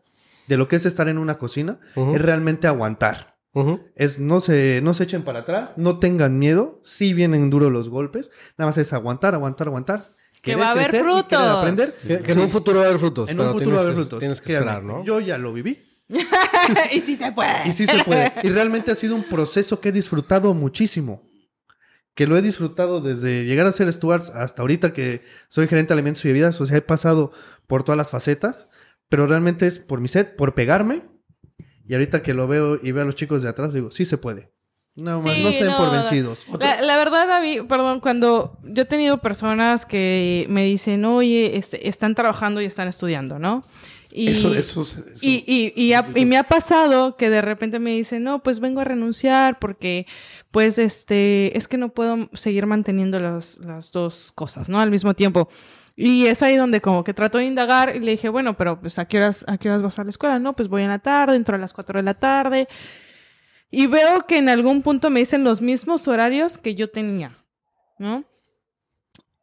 [0.49, 3.39] de lo que es estar en una cocina, es realmente aguantar.
[3.97, 7.89] Es no se, no se echen para atrás, no tengan miedo, sí vienen duros los
[7.89, 10.07] golpes, nada más es aguantar, aguantar, aguantar.
[10.43, 11.39] Que va a haber frutos.
[11.39, 11.89] aprender.
[12.07, 13.29] Que, que en un futuro va a haber frutos.
[13.29, 14.19] En pero un futuro va a haber frutos.
[14.21, 15.05] Tienes que Créanme, esperar, ¿no?
[15.05, 15.79] Yo ya lo viví.
[16.93, 17.69] y sí se puede.
[17.69, 18.33] Y sí se puede.
[18.43, 21.23] Y realmente ha sido un proceso que he disfrutado muchísimo.
[22.15, 25.95] Que lo he disfrutado desde llegar a ser Stewards hasta ahorita que soy gerente de
[25.95, 26.61] alimentos y bebidas.
[26.61, 27.33] O sea, he pasado
[27.67, 28.69] por todas las facetas.
[29.09, 31.03] Pero realmente es por mi sed, por pegarme.
[31.87, 34.19] Y ahorita que lo veo y veo a los chicos de atrás, digo, sí se
[34.19, 34.53] puede.
[34.97, 36.47] No, más, Sí, no se den no, por vencidos.
[36.59, 41.89] La, la verdad, David, perdón, cuando yo he tenido personas que me dicen, oye, este,
[41.89, 43.65] están trabajando y están estudiando, ¿no?
[44.13, 47.79] Y, Eso, eso, eso- y, y, y, ha- y me ha pasado que de repente
[47.79, 50.07] me dicen, no, pues vengo a renunciar porque,
[50.51, 54.81] pues, este, es que no puedo seguir manteniendo las, las dos cosas, ¿no?
[54.81, 55.49] Al mismo tiempo.
[55.97, 58.99] Y es ahí donde como que trato de indagar y le dije, bueno, pero pues
[58.99, 60.39] ¿a qué horas, a qué horas vas a la escuela?
[60.39, 62.69] No, pues voy en la tarde, entro a las 4 de la tarde.
[63.71, 67.37] Y veo que en algún punto me dicen los mismos horarios que yo tenía,
[67.99, 68.25] ¿no?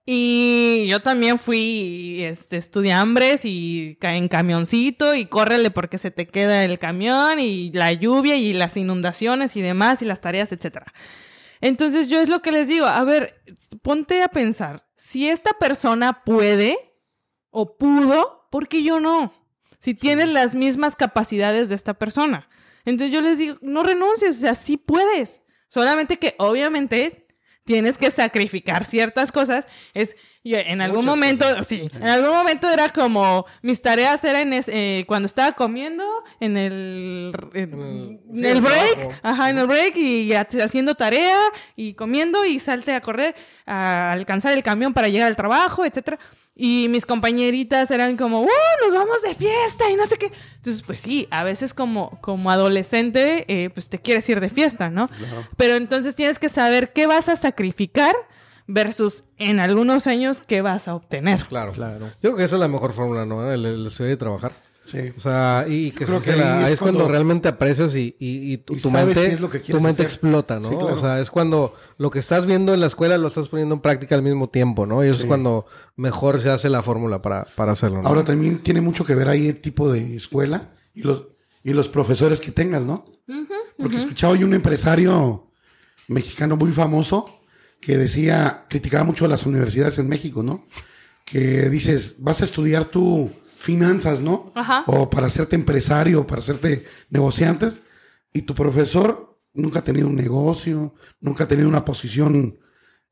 [0.10, 6.64] Y yo también fui, este, estudiambres y en camioncito y córrele porque se te queda
[6.64, 10.94] el camión y la lluvia y las inundaciones y demás y las tareas, etcétera.
[11.60, 13.44] Entonces yo es lo que les digo, a ver,
[13.82, 16.78] ponte a pensar, si esta persona puede
[17.50, 19.34] o pudo, ¿por qué yo no?
[19.78, 22.48] Si tienes las mismas capacidades de esta persona.
[22.86, 25.44] Entonces yo les digo, no renuncies, o sea, sí puedes.
[25.68, 27.27] Solamente que obviamente
[27.68, 29.68] tienes que sacrificar ciertas cosas.
[29.94, 31.68] Es, yo en algún Muchas momento, cosas.
[31.68, 36.06] sí, en algún momento era como, mis tareas eran es- eh, cuando estaba comiendo,
[36.40, 41.38] en el, en, en break, ajá, en el break y ha- haciendo tarea
[41.76, 46.18] y comiendo y salte a correr a alcanzar el camión para llegar al trabajo, etcétera.
[46.60, 48.48] Y mis compañeritas eran como, ¡uh!
[48.84, 50.32] Nos vamos de fiesta y no sé qué.
[50.56, 54.90] Entonces, pues sí, a veces como, como adolescente, eh, pues te quieres ir de fiesta,
[54.90, 55.08] ¿no?
[55.56, 58.16] Pero entonces tienes que saber qué vas a sacrificar
[58.66, 61.46] versus en algunos años qué vas a obtener.
[61.46, 61.74] Claro.
[61.76, 63.52] Yo creo que esa es la mejor fórmula, ¿no?
[63.52, 64.52] El, el estudiar y trabajar.
[64.90, 65.12] Sí.
[65.18, 67.94] O sea, y que, Creo se- que la- es ahí es cuando, cuando- realmente aprecias
[67.96, 70.06] y, y, y tu, Y tu sabes mente, si es lo que tu mente hacer.
[70.06, 70.70] explota, ¿no?
[70.70, 70.94] Sí, claro.
[70.94, 73.82] O sea, es cuando lo que estás viendo en la escuela lo estás poniendo en
[73.82, 75.04] práctica al mismo tiempo, ¿no?
[75.04, 75.66] Y eso es cuando
[75.98, 78.08] mejor se hace la fórmula para, para hacerlo, ¿no?
[78.08, 81.26] Ahora también tiene mucho que ver ahí el tipo de escuela y los,
[81.64, 83.06] y los profesores que tengas, ¿no?
[83.78, 85.52] Porque escuchaba yo un empresario
[86.08, 87.42] mexicano muy famoso
[87.82, 90.66] que decía, criticaba mucho a las universidades en México, ¿no?
[91.26, 94.52] Que dices, vas a estudiar tu finanzas, ¿no?
[94.56, 94.84] Ajá.
[94.88, 97.80] O para hacerte empresario, para hacerte negociantes,
[98.32, 102.60] y tu profesor nunca ha tenido un negocio, nunca ha tenido una posición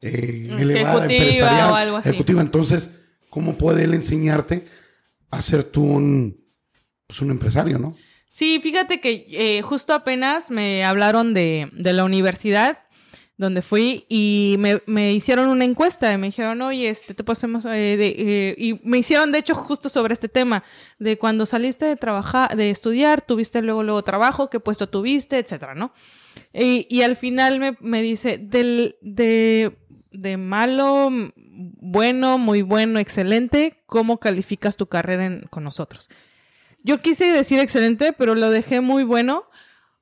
[0.02, 2.10] eh, elevada, Ejecutiva empresarial, o algo así.
[2.10, 2.42] ejecutiva.
[2.42, 2.92] Entonces,
[3.30, 4.66] ¿cómo puede él enseñarte
[5.32, 6.46] a ser tú un,
[7.08, 7.96] pues, un empresario, no?
[8.28, 12.80] Sí, fíjate que eh, justo apenas me hablaron de, de la universidad
[13.38, 17.66] donde fui y me, me hicieron una encuesta y me dijeron, oye, este, te pasemos,
[17.66, 20.64] eh, eh", y me hicieron, de hecho, justo sobre este tema,
[21.00, 25.76] de cuando saliste de trabajar, de estudiar, tuviste luego, luego trabajo, qué puesto tuviste, etcétera,
[25.76, 25.94] ¿no?
[26.54, 29.78] Y, y al final me, me dice, del, de,
[30.12, 36.10] de malo, bueno, muy bueno, excelente, ¿cómo calificas tu carrera con nosotros?
[36.84, 39.46] Yo quise decir excelente, pero lo dejé muy bueno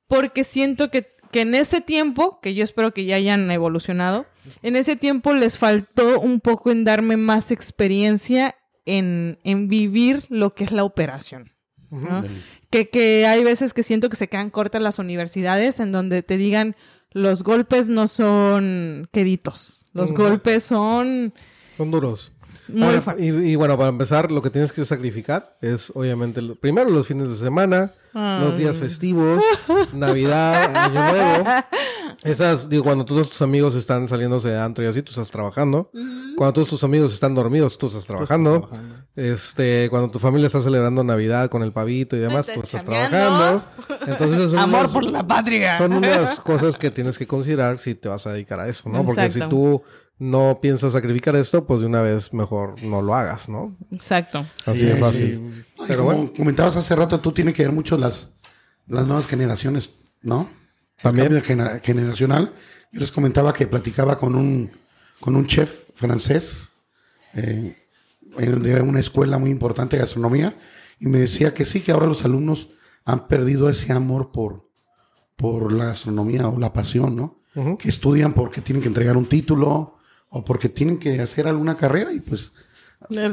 [0.06, 4.24] porque siento que, que en ese tiempo, que yo espero que ya hayan evolucionado,
[4.62, 8.54] en ese tiempo les faltó un poco en darme más experiencia
[8.86, 11.50] en, en vivir lo que es la operación.
[11.90, 12.22] ¿no?
[12.70, 16.36] que, que hay veces que siento que se quedan cortas las universidades en donde te
[16.36, 16.76] digan
[17.10, 21.34] los golpes no son queditos, los golpes son
[21.76, 22.30] Son duros.
[22.68, 23.24] Muy Ahora, fuertes.
[23.24, 27.06] y, y bueno, para empezar, lo que tienes que sacrificar es obviamente lo- primero los
[27.06, 29.42] fines de semana, los días festivos,
[29.92, 31.44] Navidad, Año Nuevo.
[32.22, 35.90] Esas, digo, cuando todos tus amigos están saliéndose de antro y así, tú estás trabajando.
[36.36, 38.68] Cuando todos tus amigos están dormidos, tú estás trabajando.
[39.16, 42.84] Este, cuando tu familia está celebrando Navidad con el pavito y demás, estás tú estás
[42.84, 43.64] trabajando.
[44.06, 45.76] Entonces, son Amor unas- por la patria.
[45.78, 49.04] son unas cosas que tienes que considerar si te vas a dedicar a eso, ¿no?
[49.04, 49.82] Porque si tú
[50.18, 53.76] no piensas sacrificar esto, pues de una vez mejor no lo hagas, ¿no?
[53.90, 54.46] Exacto.
[54.64, 55.64] Así Sí, de fácil.
[55.86, 58.30] Pero como bueno, comentabas hace rato, tú tienes que ver mucho las,
[58.86, 60.48] las nuevas generaciones, ¿no?
[61.02, 61.42] También.
[61.42, 62.52] generacional.
[62.92, 64.70] Yo les comentaba que platicaba con un,
[65.20, 66.68] con un chef francés
[67.34, 67.76] eh,
[68.38, 70.56] en- de una escuela muy importante de gastronomía
[71.00, 72.68] y me decía que sí, que ahora los alumnos
[73.04, 74.70] han perdido ese amor por,
[75.36, 77.40] por la gastronomía o la pasión, ¿no?
[77.78, 79.96] Que estudian porque tienen que entregar un título
[80.36, 82.52] o porque tienen que hacer alguna carrera y pues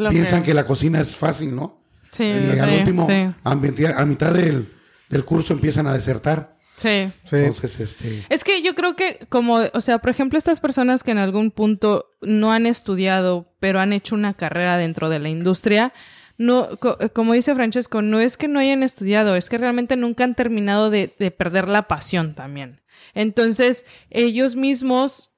[0.10, 1.82] piensan que- que la cocina es fácil, ¿no?
[2.12, 3.28] Sí, Y al sí, último, sí.
[3.44, 4.68] a, mitad- a mitad del,
[5.10, 6.56] del curso empiezan a desertar.
[6.76, 7.08] Sí.
[7.30, 7.36] sí.
[7.38, 11.12] Entonces, este, Es que yo creo que como, o sea, por ejemplo, estas personas que
[11.12, 15.94] en algún punto no han estudiado, pero han hecho una carrera dentro de la industria,
[16.38, 20.24] no, co- como dice Francesco, no es que no hayan estudiado, es que realmente nunca
[20.24, 22.82] han terminado de, de perder la pasión también.
[23.14, 25.31] Entonces, ellos mismos,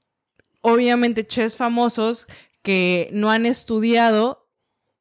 [0.64, 2.28] obviamente, chefs famosos
[2.64, 4.50] que no han estudiado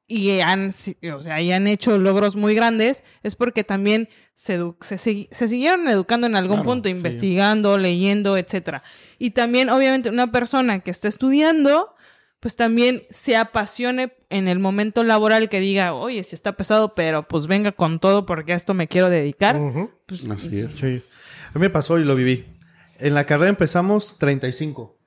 [0.06, 0.72] y han,
[1.14, 6.26] o sea, y han hecho logros muy grandes, es porque también se, se, siguieron educando
[6.26, 6.94] en algún Claro, punto, sí.
[6.94, 8.82] investigando, leyendo, etcétera.
[9.18, 11.94] Y también, obviamente, una persona que está estudiando,
[12.40, 17.26] pues también se apasione en el momento laboral que diga, oye, si está pesado, pero
[17.26, 19.56] pues venga con todo porque a esto me quiero dedicar.
[20.06, 20.72] Pues, así es.
[20.72, 21.02] Sí.
[21.54, 22.44] A mí me pasó y lo viví.
[22.98, 24.98] En la carrera empezamos 35.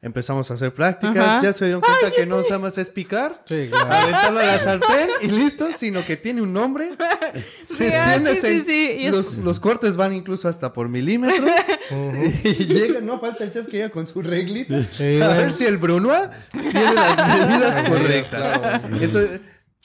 [0.00, 1.16] Empezamos a hacer prácticas.
[1.16, 1.42] Ajá.
[1.42, 3.92] Ya se dieron cuenta que no nada más es picar, Sí, claro.
[3.92, 6.90] aventarlo a la sartén y listo, sino que tiene un nombre.
[7.66, 11.50] Sí, ah, sí, sí, sí, es- Los, los cortes van incluso hasta por milímetros.
[12.44, 15.64] y llega, no falta el chef que llega con su reglita Sí, a ver si
[15.64, 18.82] el Brunois tiene las medidas correctas.
[19.00, 19.40] Entonces,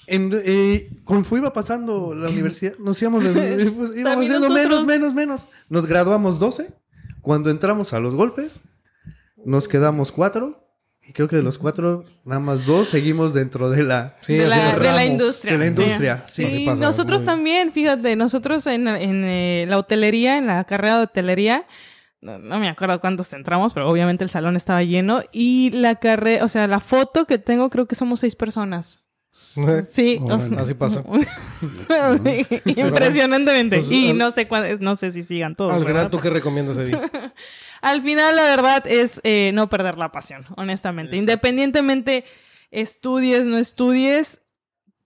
[0.08, 5.48] en, eh, conforme iba pasando la universidad, nos íbamos, íbamos haciendo menos, menos, menos.
[5.70, 6.72] Nos graduamos 12.
[7.22, 8.62] Cuando entramos a los golpes,
[9.46, 10.60] nos quedamos cuatro.
[11.06, 14.16] Y creo que de los cuatro, nada más dos seguimos dentro de la...
[14.22, 15.52] Sí, de, la, de industria.
[15.52, 16.50] de la industria, sí.
[16.50, 21.00] Sí, pasa, nosotros muy- también, fíjate, nosotros en, en, eh, la hotelería, en la carrera
[21.00, 21.68] de hotelería,
[22.22, 25.24] no, no me acuerdo cuántos entramos, pero obviamente el salón estaba lleno.
[25.34, 29.03] Y la carrera, o sea, la foto que tengo, creo que somos seis personas.
[29.36, 31.04] Sí, o sea, Así pasa.
[32.24, 33.80] sí, impresionantemente.
[33.80, 35.74] Pues, y al- no sé cuántos, no sé si sigan todos.
[35.74, 36.92] Al final, ¿tú qué recomiendas, Evi?
[37.82, 41.18] Al final, la verdad es eh, no perder la pasión, honestamente.
[41.18, 42.26] Independientemente
[42.70, 44.42] estudies, no estudies,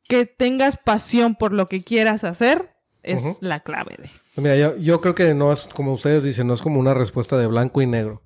[0.09, 4.11] que tengas pasión por lo que quieras hacer es la clave de.
[4.35, 7.37] Mira, yo, yo creo que no es, como ustedes dicen, no es como una respuesta
[7.37, 8.21] de blanco y negro.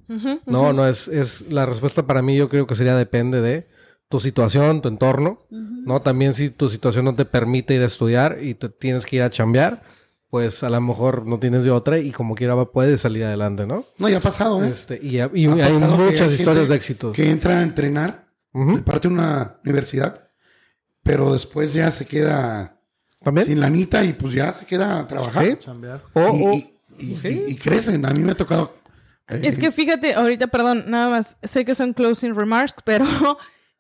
[0.48, 3.68] No, no, es, es, la respuesta para mí yo creo que sería depende de
[4.12, 6.00] tu situación, tu entorno, ¿no?
[6.02, 9.24] También si tu situación no te permite ir a estudiar y te tienes que ir
[9.24, 9.82] a chambear,
[10.30, 13.86] pues a lo mejor no tienes de otra y como quiera puedes salir adelante, ¿no?
[13.98, 14.70] No, ya ha pasado, ¿eh?
[14.70, 17.12] Este, y y Ha hay muchas historias de éxito.
[17.12, 18.76] Que entra a entrenar Ujú.
[18.78, 20.28] de parte de una universidad,
[21.04, 22.78] pero después ya se queda
[23.24, 23.48] ¿También?
[23.48, 25.44] sin lanita y pues ya se queda a trabajar.
[25.46, 25.58] Sí.
[26.14, 27.44] O- Y, o- y- y- sí.
[27.48, 28.06] y- y crecen.
[28.06, 28.74] A mí me ha tocado.
[29.28, 33.06] eh, Es que fíjate, ahorita, perdón, nada más, sé que son closing remarks, pero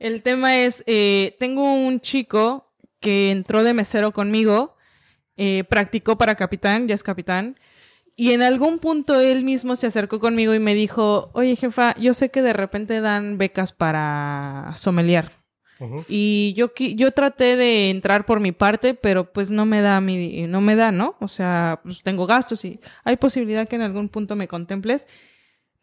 [0.01, 4.75] el tema es, eh, tengo un chico que entró de mesero conmigo,
[5.37, 7.55] eh, practicó para capitán, ya es capitán,
[8.15, 12.15] y en algún punto él mismo se acercó conmigo y me dijo, oye jefa, yo
[12.15, 15.31] sé que de repente dan becas para sommelier.
[15.79, 16.03] Ujú.
[16.09, 20.47] Y yo, yo traté de entrar por mi parte, pero pues no me da mi,
[20.47, 21.15] no me da, ¿no?
[21.19, 25.07] O sea, pues tengo gastos y hay posibilidad que en algún punto me contemples.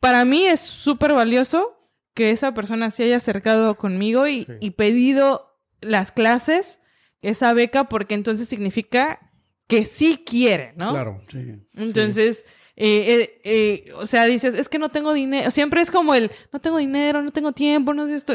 [0.01, 1.78] para mí es súper valioso
[2.19, 6.81] que esa persona se haya acercado conmigo y, y pedido las clases,
[7.23, 9.31] esa beca, porque entonces significa
[9.69, 10.91] que sí quiere, ¿no?
[10.91, 11.23] Claro.
[11.29, 11.55] Sí.
[11.77, 12.45] Entonces,
[12.75, 15.53] eh, eh, eh, o sea, dices, es que no tengo dinero.
[15.53, 18.35] Siempre es como el, no tengo dinero, no tengo tiempo, no sé esto.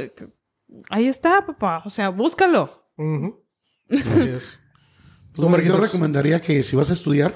[0.90, 1.82] Ahí está, papá.
[1.84, 2.88] O sea, búscalo.
[2.96, 3.44] Ujú.
[3.90, 4.60] Así es.
[5.34, 5.82] ¿Tú, Yo Marquitos?
[5.82, 7.36] recomendaría que si vas a estudiar,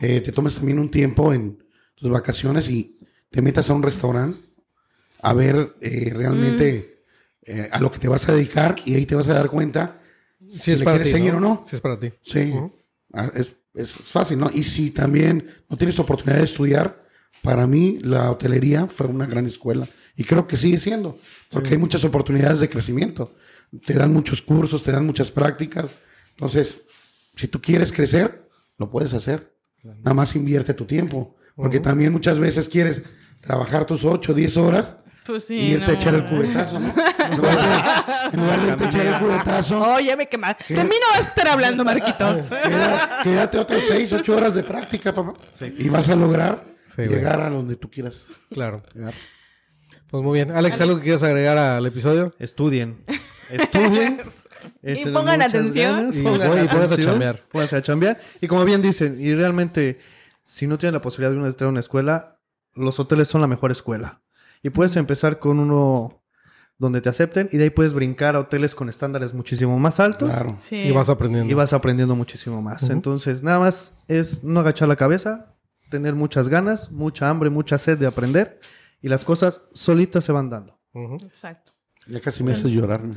[0.00, 1.62] eh, te tomes también un tiempo en
[1.94, 2.98] tus vacaciones y
[3.30, 4.47] te metas a un restaurante
[5.22, 7.04] a ver eh, realmente
[7.42, 10.00] eh, a lo que te vas a dedicar y ahí te vas a dar cuenta
[10.48, 11.64] si, Si es le para quieres ti, seguir o no.
[11.66, 12.12] Si es para ti.
[12.22, 12.54] Sí.
[13.12, 14.50] Ah, es, es fácil, ¿no?
[14.52, 17.00] Y si también no tienes oportunidad de estudiar,
[17.42, 21.18] para mí la hotelería fue una gran escuela y creo que sigue siendo,
[21.50, 23.34] porque hay muchas oportunidades de crecimiento.
[23.84, 25.86] Te dan muchos cursos, te dan muchas prácticas.
[26.30, 26.80] Entonces,
[27.34, 28.48] si tú quieres crecer,
[28.78, 29.54] lo puedes hacer.
[29.82, 33.02] Nada más invierte tu tiempo, porque también muchas veces quieres
[33.40, 34.96] trabajar tus 8 o 10 horas
[35.28, 35.56] Pues sí.
[35.56, 35.92] y irte a no.
[35.94, 36.88] echar el cubetazo, ¿no?
[37.30, 40.74] En lugar de, en lugar de irte a echar el cubetazo, Oye, me quemaste.
[40.74, 42.48] De mí no vas a estar hablando, Marquitos.
[43.22, 45.34] Quédate otras seis, ocho horas de práctica, papá.
[45.78, 46.64] Y vas a lograr
[46.96, 47.08] Sí, güey.
[47.10, 48.82] llegar a donde tú quieras Claro.
[48.94, 49.14] llegar.
[50.10, 50.50] Pues muy bien.
[50.52, 52.32] Alex, ¿algo que quieras agregar al episodio?
[52.38, 53.04] Estudien.
[53.50, 54.20] Estudien.
[54.82, 56.10] Y pongan atención.
[56.12, 57.40] Y pongan y pónganse a chambear.
[57.52, 58.20] Pónganse a chambear.
[58.40, 60.00] Y como bien dicen, y realmente,
[60.42, 62.40] si no tienen la posibilidad de uno entrar a una escuela,
[62.74, 64.20] los hoteles son la mejor escuela.
[64.62, 66.22] Y puedes empezar con uno
[66.78, 70.30] donde te acepten y de ahí puedes brincar a hoteles con estándares muchísimo más altos.
[70.30, 70.56] Claro.
[70.60, 70.76] Sí.
[70.76, 71.50] Y vas aprendiendo.
[71.50, 72.88] Y vas aprendiendo muchísimo más.
[72.88, 75.56] Entonces, nada más es no agachar la cabeza,
[75.90, 78.60] tener muchas ganas, mucha hambre, mucha sed de aprender
[79.02, 80.78] y las cosas solitas se van dando.
[81.24, 81.72] Exacto.
[82.06, 83.02] Ya casi me haces llorar.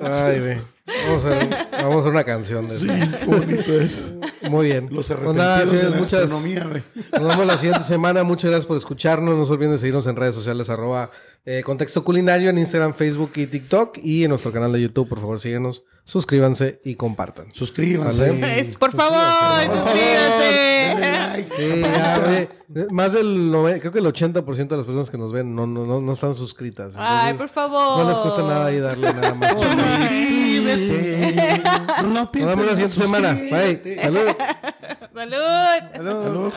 [0.00, 0.58] Ay, güey.
[1.06, 2.86] Vamos a, hacer, vamos a hacer una canción de eso.
[3.26, 4.14] Bonito es.
[4.48, 4.88] Muy bien.
[4.90, 6.82] Los Pues nada, arrepentidos de la muchas, güey.
[7.12, 8.22] Nos vemos la siguiente semana.
[8.24, 9.36] Muchas gracias por escucharnos.
[9.36, 11.10] No se olviden de seguirnos en redes sociales, arroba
[11.44, 13.98] eh, Contexto Culinario en Instagram, Facebook y TikTok.
[14.02, 17.52] Y en nuestro canal de YouTube, por favor, síguenos, suscríbanse y compartan.
[17.52, 18.26] Suscríbanse.
[18.28, 18.60] ¿Sale?
[18.60, 19.18] Es- Por favor,
[21.00, 21.54] like.
[21.56, 22.48] Sí, ya,
[22.90, 26.00] más del creo que el 80% de las personas que nos ven no, no, no,
[26.00, 26.94] no están suscritas.
[26.96, 28.02] Ay, por favor.
[28.02, 29.54] No les cuesta nada ahí darle nada más.
[30.78, 31.62] Suscríbete.
[32.02, 33.32] No Nos vemos la siguiente semana.
[33.32, 33.98] Bye.
[34.02, 34.20] Salud.
[35.14, 35.38] Salud.
[35.94, 36.52] Salud.